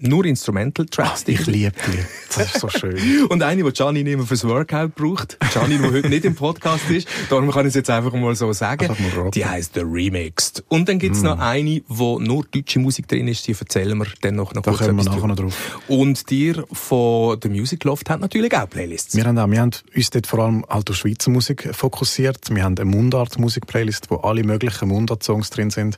nur 0.02 0.26
Instrumental-Tracks. 0.26 1.24
ich 1.28 1.46
liebe 1.48 1.72
die. 1.88 2.00
Das 2.36 2.56
ist 2.56 2.60
so 2.60 2.70
schön. 2.70 2.98
Und 3.30 3.44
eine, 3.44 3.64
die 3.64 3.72
Gianni 3.72 4.04
nicht 4.04 4.18
mehr 4.18 4.26
fürs 4.26 4.48
Workout 4.48 4.96
braucht. 4.96 5.38
Gianni, 5.52 5.78
die 5.78 5.84
heute 5.84 6.10
nicht 6.10 6.26
im 6.26 6.36
Podcast 6.36 6.90
ist. 6.90 7.08
Darum 7.30 7.52
kann 7.52 7.62
ich 7.66 7.70
es 7.70 7.76
jetzt 7.76 7.90
einfach 7.90 8.14
mal 8.14 8.36
so 8.36 8.52
sagen. 8.54 8.96
die 9.34 9.46
heisst 9.46 9.74
The 9.76 9.82
Remixed. 9.82 10.64
Und 10.70 10.90
dann 10.90 11.00
gibt's 11.00 11.22
mm. 11.22 11.26
noch 11.26 11.40
eine, 11.40 11.82
wo 11.88 12.20
nur 12.20 12.46
deutsche 12.50 12.80
Musik 12.80 13.08
drin 13.08 13.28
ist. 13.28 13.48
Die 13.48 13.56
erzählen 13.58 13.98
wir 13.98 14.08
dann 14.22 14.36
noch, 14.36 14.54
noch 14.54 14.62
da 14.62 14.72
kurz 14.72 14.86
wir 14.86 14.94
nachher 14.94 15.28
noch 15.28 15.36
drauf. 15.36 15.82
Und 15.88 16.30
dir 16.30 16.66
von 16.72 17.38
The 17.42 17.50
Music 17.50 17.84
Loft 17.84 18.10
hat 18.10 18.22
natürlich 18.22 18.56
auch 18.56 18.70
Playlists. 18.70 19.16
Wir 19.16 19.26
haben 19.26 19.38
auch, 19.38 19.50
wir 19.50 19.60
haben 19.60 19.72
uns 19.96 20.10
dort 20.10 20.28
vor 20.28 20.40
allem 20.40 20.66
halt 20.70 20.90
auf 20.90 20.96
Schweizer 20.96 21.32
Musik 21.32 21.70
fokussiert. 21.74 22.54
Wir 22.54 22.64
haben 22.64 22.78
eine 22.78 22.90
Mundart-Musik-Playlist, 22.90 24.10
wo 24.10 24.18
alle 24.18 24.44
möglichen 24.44 24.88
Mundart-Songs 24.88 25.50
drin 25.50 25.70
sind. 25.70 25.98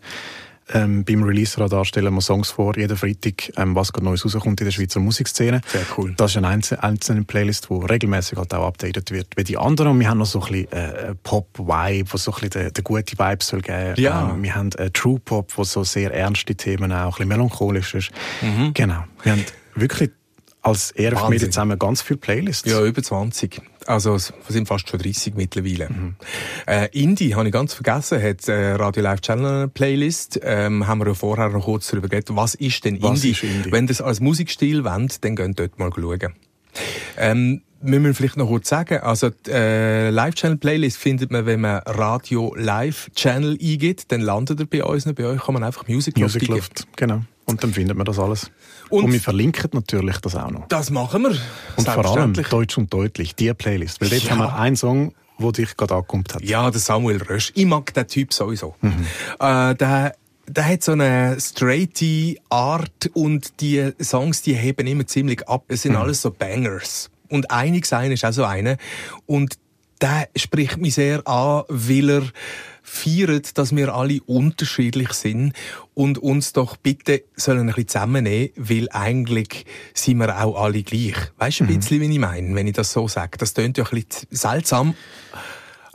Ähm, 0.71 1.03
beim 1.03 1.23
Release-Radar 1.23 1.85
stellen 1.85 2.13
wir 2.13 2.21
Songs 2.21 2.51
vor, 2.51 2.77
jeden 2.77 2.95
Freitag, 2.95 3.51
ähm, 3.57 3.75
was 3.75 3.91
gerade 3.91 4.05
Neues 4.05 4.23
rauskommt 4.23 4.59
in 4.61 4.65
der 4.65 4.71
Schweizer 4.71 4.99
Musikszene. 4.99 5.61
Sehr 5.67 5.85
cool. 5.97 6.13
Das 6.15 6.31
ist 6.31 6.37
eine 6.37 6.47
einzelne, 6.47 6.83
einzelne 6.83 7.23
Playlist, 7.23 7.67
die 7.69 7.73
regelmäßig 7.73 8.37
halt 8.37 8.53
auch 8.53 8.67
updated 8.67 9.11
wird. 9.11 9.27
Wie 9.35 9.43
die 9.43 9.57
anderen. 9.57 9.91
Und 9.91 9.99
wir 9.99 10.09
haben 10.09 10.19
noch 10.19 10.25
so 10.25 10.41
ein 10.41 10.51
bisschen 10.51 10.71
äh, 10.71 11.15
Pop-Vibe, 11.23 12.11
wo 12.11 12.17
so 12.17 12.31
ein 12.31 12.41
bisschen 12.41 12.49
den, 12.49 12.73
den 12.73 12.83
guten 12.83 13.19
Vibe 13.19 13.43
soll 13.43 13.61
geben. 13.61 13.93
Ja. 13.97 14.31
Ähm, 14.31 14.43
wir 14.43 14.55
haben 14.55 14.71
äh, 14.73 14.89
True 14.91 15.19
Pop, 15.19 15.51
wo 15.57 15.63
so 15.63 15.83
sehr 15.83 16.13
ernste 16.13 16.55
Themen 16.55 16.91
auch, 16.91 17.05
ein 17.05 17.09
bisschen 17.09 17.27
melancholisch 17.27 17.95
ist. 17.95 18.11
Mhm. 18.41 18.73
Genau. 18.73 19.03
Wir 19.23 19.33
haben 19.33 19.45
wirklich 19.75 20.11
als 20.63 20.93
RF 20.97 21.29
Media 21.29 21.49
zusammen 21.49 21.77
ganz 21.77 22.01
viele 22.01 22.17
Playlists. 22.17 22.69
Ja, 22.69 22.83
über 22.83 23.03
20. 23.03 23.61
Also, 23.85 24.15
es 24.15 24.33
sind 24.47 24.67
fast 24.67 24.89
schon 24.89 24.99
30 24.99 25.35
mittlerweile. 25.35 25.89
Mhm. 25.89 26.15
Äh, 26.65 26.87
Indie, 26.93 27.35
habe 27.35 27.47
ich 27.47 27.53
ganz 27.53 27.73
vergessen, 27.73 28.21
hat 28.23 28.47
äh, 28.47 28.71
Radio 28.73 29.03
Live 29.03 29.21
Channel 29.21 29.45
eine 29.45 29.67
Playlist. 29.67 30.39
Ähm, 30.41 30.87
haben 30.87 31.01
wir 31.01 31.07
ja 31.07 31.13
vorher 31.13 31.49
noch 31.49 31.65
kurz 31.65 31.89
darüber 31.89 32.07
geredet. 32.07 32.29
Was 32.31 32.55
ist 32.55 32.85
denn 32.85 33.01
was 33.01 33.23
Indie? 33.23 33.31
Ist 33.31 33.43
Indie? 33.43 33.71
Wenn 33.71 33.87
das 33.87 34.01
als 34.01 34.21
Musikstil 34.21 34.85
wollt, 34.85 35.23
dann 35.23 35.35
geht 35.35 35.59
dort 35.59 35.77
mal 35.79 35.91
schauen. 35.93 36.33
Ähm, 37.17 37.61
müssen 37.81 38.05
wir 38.05 38.13
vielleicht 38.13 38.37
noch 38.37 38.47
kurz 38.47 38.69
sagen, 38.69 38.99
also 38.99 39.29
die 39.29 39.51
äh, 39.51 40.09
Live-Channel-Playlist 40.09 40.97
findet 40.97 41.31
man, 41.31 41.45
wenn 41.45 41.61
man 41.61 41.81
Radio 41.85 42.55
Live-Channel 42.57 43.57
eingibt, 43.61 44.11
dann 44.11 44.21
landet 44.21 44.61
er 44.61 44.65
bei 44.65 44.83
uns. 44.83 45.05
Bei 45.13 45.25
euch 45.25 45.43
kann 45.43 45.53
man 45.53 45.63
einfach 45.63 45.87
Music 45.87 46.17
Music 46.17 46.47
Loft, 46.47 46.87
genau. 46.95 47.23
Und 47.53 47.63
dann 47.63 47.71
findet 47.71 47.95
man 47.95 48.05
das 48.05 48.17
alles. 48.17 48.49
Und, 48.89 49.05
und 49.05 49.13
wir 49.13 49.21
verlinken 49.21 49.69
natürlich 49.73 50.17
das 50.17 50.35
auch 50.35 50.49
noch. 50.49 50.67
Das 50.69 50.89
machen 50.89 51.21
wir. 51.21 51.37
Und 51.75 51.87
vor 51.87 52.17
allem 52.17 52.33
Deutsch 52.33 52.79
und 52.79 52.91
Deutlich, 52.91 53.35
die 53.35 53.53
Playlist. 53.53 54.01
Weil 54.01 54.09
dort 54.09 54.23
ja. 54.23 54.31
haben 54.31 54.39
wir 54.39 54.55
einen 54.55 54.75
Song, 54.75 55.13
wo 55.37 55.51
dich 55.51 55.77
gerade 55.77 55.93
angekommen 55.93 56.23
hat. 56.33 56.43
Ja, 56.43 56.71
der 56.71 56.79
Samuel 56.79 57.21
Rösch. 57.21 57.51
Ich 57.53 57.67
mag 57.67 57.93
den 57.93 58.07
Typ 58.07 58.33
sowieso. 58.33 58.73
Mhm. 58.81 59.05
Äh, 59.39 59.75
der 59.75 60.15
der 60.47 60.67
hat 60.67 60.83
so 60.83 60.93
eine 60.93 61.37
straighte 61.39 62.35
Art 62.49 63.11
und 63.13 63.61
die 63.61 63.91
Songs, 64.01 64.41
die 64.41 64.55
heben 64.55 64.87
immer 64.87 65.05
ziemlich 65.05 65.47
ab. 65.47 65.65
Es 65.67 65.83
sind 65.83 65.93
mhm. 65.93 65.99
alles 65.99 66.23
so 66.23 66.31
Bangers. 66.31 67.11
Und 67.29 67.51
einig 67.51 67.85
sein 67.85 68.11
ist 68.11 68.25
auch 68.25 68.33
so 68.33 68.43
eine. 68.43 68.77
Und 69.27 69.57
der 70.01 70.27
spricht 70.35 70.77
mich 70.77 70.95
sehr 70.95 71.25
an, 71.27 71.63
weil 71.69 72.09
er 72.09 72.23
feiert, 72.83 73.57
dass 73.57 73.75
wir 73.75 73.93
alle 73.93 74.21
unterschiedlich 74.25 75.13
sind 75.13 75.53
und 75.93 76.17
uns 76.17 76.53
doch 76.53 76.77
bitte 76.77 77.23
sollen 77.35 77.61
ein 77.61 77.67
bisschen 77.67 77.87
zusammennehmen, 77.87 78.49
weil 78.55 78.89
eigentlich 78.91 79.65
sind 79.93 80.17
wir 80.17 80.43
auch 80.43 80.61
alle 80.61 80.83
gleich. 80.83 81.15
Weißt 81.37 81.61
du 81.61 81.63
ein 81.63 81.71
mhm. 81.71 81.79
bisschen, 81.79 82.01
wie 82.01 82.11
ich 82.11 82.19
meine, 82.19 82.53
wenn 82.55 82.67
ich 82.67 82.73
das 82.73 82.91
so 82.91 83.07
sage? 83.07 83.37
Das 83.37 83.53
klingt 83.53 83.77
ja 83.77 83.85
ein 83.85 83.89
bisschen 83.89 84.27
seltsam. 84.29 84.95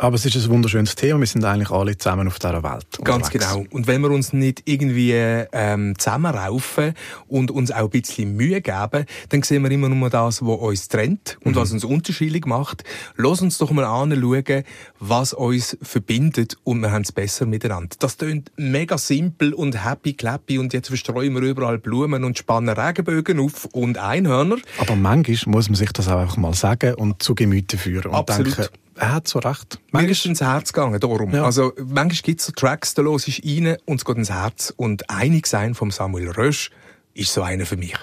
Aber 0.00 0.14
es 0.14 0.24
ist 0.24 0.36
ein 0.36 0.48
wunderschönes 0.48 0.94
Thema. 0.94 1.18
Wir 1.18 1.26
sind 1.26 1.44
eigentlich 1.44 1.70
alle 1.70 1.98
zusammen 1.98 2.28
auf 2.28 2.38
dieser 2.38 2.62
Welt. 2.62 2.86
Ganz 3.02 3.30
genau. 3.30 3.64
Und 3.70 3.88
wenn 3.88 4.00
wir 4.00 4.10
uns 4.12 4.32
nicht 4.32 4.62
irgendwie 4.64 5.12
ähm, 5.12 5.98
zusammenraufen 5.98 6.94
und 7.26 7.50
uns 7.50 7.72
auch 7.72 7.84
ein 7.84 7.90
bisschen 7.90 8.36
Mühe 8.36 8.60
geben, 8.60 9.06
dann 9.30 9.42
sehen 9.42 9.64
wir 9.64 9.70
immer 9.72 9.88
nur 9.88 10.08
das, 10.08 10.40
was 10.40 10.58
uns 10.60 10.86
trennt 10.86 11.36
und 11.42 11.52
mhm. 11.52 11.56
was 11.56 11.72
uns 11.72 11.82
unterschiedlich 11.82 12.46
macht. 12.46 12.84
Lass 13.16 13.42
uns 13.42 13.58
doch 13.58 13.72
mal 13.72 13.84
anschauen, 13.84 14.62
was 15.00 15.32
uns 15.32 15.76
verbindet 15.82 16.56
und 16.62 16.80
wir 16.80 16.92
haben 16.92 17.02
es 17.02 17.10
besser 17.10 17.46
miteinander. 17.46 17.96
Das 17.98 18.18
klingt 18.18 18.52
mega 18.56 18.98
simpel 18.98 19.52
und 19.52 19.84
happy 19.84 20.12
clappy 20.12 20.58
und 20.60 20.72
jetzt 20.74 20.88
verstreuen 20.88 21.34
wir 21.34 21.42
überall 21.42 21.78
Blumen 21.78 22.22
und 22.22 22.38
spannen 22.38 22.68
Regenbögen 22.68 23.40
auf 23.40 23.64
und 23.72 23.98
Einhörner. 23.98 24.58
Aber 24.78 24.94
manchmal 24.94 25.38
muss 25.46 25.68
man 25.68 25.74
sich 25.74 25.90
das 25.90 26.06
auch 26.06 26.20
einfach 26.20 26.36
mal 26.36 26.54
sagen 26.54 26.94
und 26.94 27.20
zu 27.20 27.34
Gemüte 27.34 27.76
führen 27.76 28.12
und 28.12 28.14
Absolut. 28.14 28.58
denken, 28.58 28.72
er 28.98 29.14
hat 29.14 29.28
so 29.28 29.38
recht. 29.38 29.78
Mir 29.92 30.08
ist 30.08 30.24
ins 30.26 30.40
Herz 30.40 30.72
gegangen, 30.72 30.98
darum. 31.00 31.34
Ja. 31.34 31.44
Also, 31.44 31.72
manchmal 31.76 32.22
gibt 32.22 32.40
es 32.40 32.46
so 32.46 32.52
Tracks, 32.52 32.94
da 32.94 33.02
los 33.02 33.28
ist 33.28 33.44
rein 33.44 33.76
und 33.86 33.96
es 33.96 34.04
geht 34.04 34.16
ins 34.16 34.30
Herz. 34.30 34.72
Und 34.76 35.08
einig 35.08 35.46
sein 35.46 35.74
vom 35.74 35.90
Samuel 35.90 36.30
Rösch 36.30 36.70
ist 37.14 37.32
so 37.32 37.42
einer 37.42 37.66
für 37.66 37.76
mich. 37.76 37.96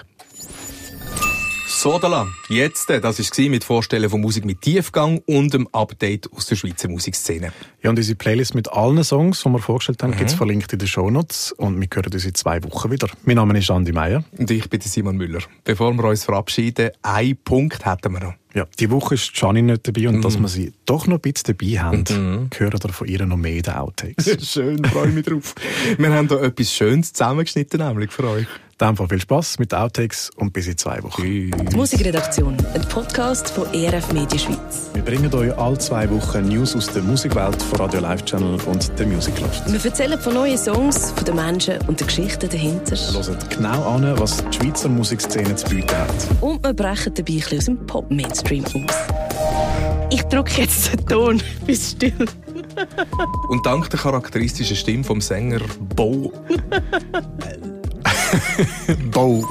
Sodala, 1.86 2.26
jetzt, 2.48 2.90
äh, 2.90 3.00
das 3.00 3.20
war 3.20 3.48
mit 3.48 3.62
Vorstellen 3.62 4.10
von 4.10 4.20
Musik 4.20 4.44
mit 4.44 4.60
Tiefgang 4.60 5.22
und 5.24 5.54
einem 5.54 5.68
Update 5.70 6.28
aus 6.32 6.46
der 6.46 6.56
Schweizer 6.56 6.88
Musikszene. 6.88 7.52
Ja, 7.80 7.90
und 7.90 7.96
unsere 7.96 8.16
Playlist 8.16 8.56
mit 8.56 8.72
allen 8.72 9.04
Songs, 9.04 9.44
die 9.44 9.48
wir 9.50 9.60
vorgestellt 9.60 10.02
haben, 10.02 10.10
mhm. 10.10 10.16
gibt 10.16 10.30
es 10.30 10.36
verlinkt 10.36 10.72
in 10.72 10.80
den 10.80 10.88
Shownotes 10.88 11.52
und 11.52 11.80
wir 11.80 11.86
hören 11.94 12.12
uns 12.12 12.24
in 12.24 12.34
zwei 12.34 12.60
Wochen 12.64 12.90
wieder. 12.90 13.06
Mein 13.24 13.36
Name 13.36 13.56
ist 13.56 13.70
Andi 13.70 13.92
Meier. 13.92 14.24
Und 14.36 14.50
ich 14.50 14.68
bin 14.68 14.80
Simon 14.80 15.16
Müller. 15.16 15.38
Bevor 15.62 15.92
wir 15.92 16.02
uns 16.02 16.24
verabschieden, 16.24 16.90
ein 17.02 17.36
Punkt 17.44 17.86
hätten 17.86 18.14
wir 18.14 18.18
noch. 18.20 18.34
Ja, 18.52 18.66
die 18.80 18.90
Woche 18.90 19.14
ist 19.14 19.32
Gianni 19.34 19.62
nicht 19.62 19.86
dabei 19.86 20.08
und 20.08 20.18
mm. 20.18 20.22
dass 20.22 20.40
wir 20.40 20.48
sie 20.48 20.72
doch 20.86 21.06
noch 21.06 21.18
ein 21.18 21.20
bisschen 21.20 21.56
dabei 21.56 21.78
haben, 21.78 22.00
mm. 22.00 22.50
hören 22.58 22.80
wir 22.82 22.92
von 22.92 23.06
ihr 23.06 23.24
noch 23.26 23.36
mehr 23.36 23.58
in 23.58 23.62
den 23.62 23.74
Outtakes. 23.74 24.36
Schön, 24.50 24.84
freue 24.86 25.08
mich 25.08 25.26
drauf. 25.26 25.54
wir 25.98 26.12
haben 26.12 26.26
da 26.26 26.40
etwas 26.40 26.72
Schönes 26.72 27.12
zusammengeschnitten, 27.12 27.78
nämlich 27.78 28.10
für 28.10 28.24
euch. 28.24 28.46
Dann 28.78 28.94
viel 28.94 29.18
Spaß 29.18 29.58
mit 29.58 29.72
den 29.72 29.78
Outtakes 29.78 30.30
und 30.36 30.52
bis 30.52 30.66
in 30.66 30.76
zwei 30.76 31.02
Wochen. 31.02 31.22
Die 31.22 31.50
Musikredaktion, 31.74 32.58
ein 32.74 32.82
Podcast 32.82 33.48
von 33.48 33.72
ERF 33.72 34.12
Media 34.12 34.38
Schweiz. 34.38 34.90
Wir 34.92 35.02
bringen 35.02 35.32
euch 35.32 35.56
alle 35.56 35.78
zwei 35.78 36.10
Wochen 36.10 36.46
News 36.46 36.76
aus 36.76 36.88
der 36.88 37.02
Musikwelt 37.02 37.62
von 37.62 37.80
Radio 37.80 38.00
Live 38.00 38.26
Channel 38.26 38.60
und 38.66 38.98
der 38.98 39.06
Music 39.06 39.40
Loft. 39.40 39.72
Wir 39.72 39.82
erzählen 39.82 40.20
von 40.20 40.34
neuen 40.34 40.58
Songs, 40.58 41.12
von 41.12 41.24
den 41.24 41.36
Menschen 41.36 41.78
und 41.86 42.00
den 42.00 42.06
Geschichten 42.06 42.50
dahinter. 42.50 42.96
Hört 42.96 43.48
genau 43.48 43.94
an, 43.94 44.20
was 44.20 44.44
die 44.44 44.58
Schweizer 44.58 44.90
Musikszene 44.90 45.56
zu 45.56 45.70
bieten 45.70 45.96
hat. 45.96 46.42
Und 46.42 46.62
wir 46.62 46.74
brechen 46.74 47.14
dabei 47.14 47.32
ein 47.32 47.38
bisschen 47.38 47.58
aus 47.58 47.64
dem 47.64 47.86
Pop-Mainstream 47.86 48.64
aus. 48.66 48.94
Ich 50.10 50.22
drücke 50.24 50.60
jetzt 50.60 50.92
den 50.92 51.06
Ton, 51.06 51.42
bis 51.66 51.92
still. 51.92 52.26
und 53.48 53.64
dank 53.64 53.88
der 53.88 53.98
charakteristischen 53.98 54.76
Stimme 54.76 55.02
vom 55.02 55.22
Sänger 55.22 55.60
Bo 55.94 56.30
Bau. 59.10 59.44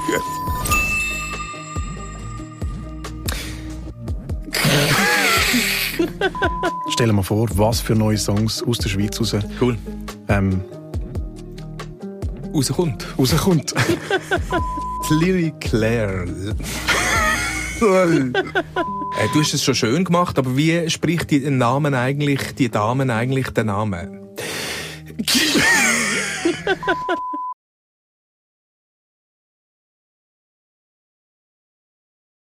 Stell 6.89 7.07
dir 7.07 7.13
mal 7.13 7.23
vor, 7.23 7.49
was 7.55 7.81
für 7.81 7.95
neue 7.95 8.17
Songs 8.17 8.63
aus 8.63 8.77
der 8.77 8.89
Schweiz 8.89 9.19
raus. 9.19 9.35
Cool. 9.59 9.77
Ähm, 10.29 10.61
rauskommt. 12.53 13.05
Rauskommt. 13.17 13.73
Lily 15.09 15.53
Claire. 15.59 16.23
äh, 17.81 18.31
du 19.33 19.41
hast 19.41 19.53
es 19.53 19.63
schon 19.63 19.75
schön 19.75 20.05
gemacht, 20.05 20.39
aber 20.39 20.55
wie 20.55 20.89
spricht 20.89 21.31
die 21.31 21.49
Namen 21.49 21.93
eigentlich, 21.93 22.55
die 22.55 22.69
Damen 22.69 23.09
eigentlich 23.09 23.49
den 23.49 23.67
Namen? 23.67 24.29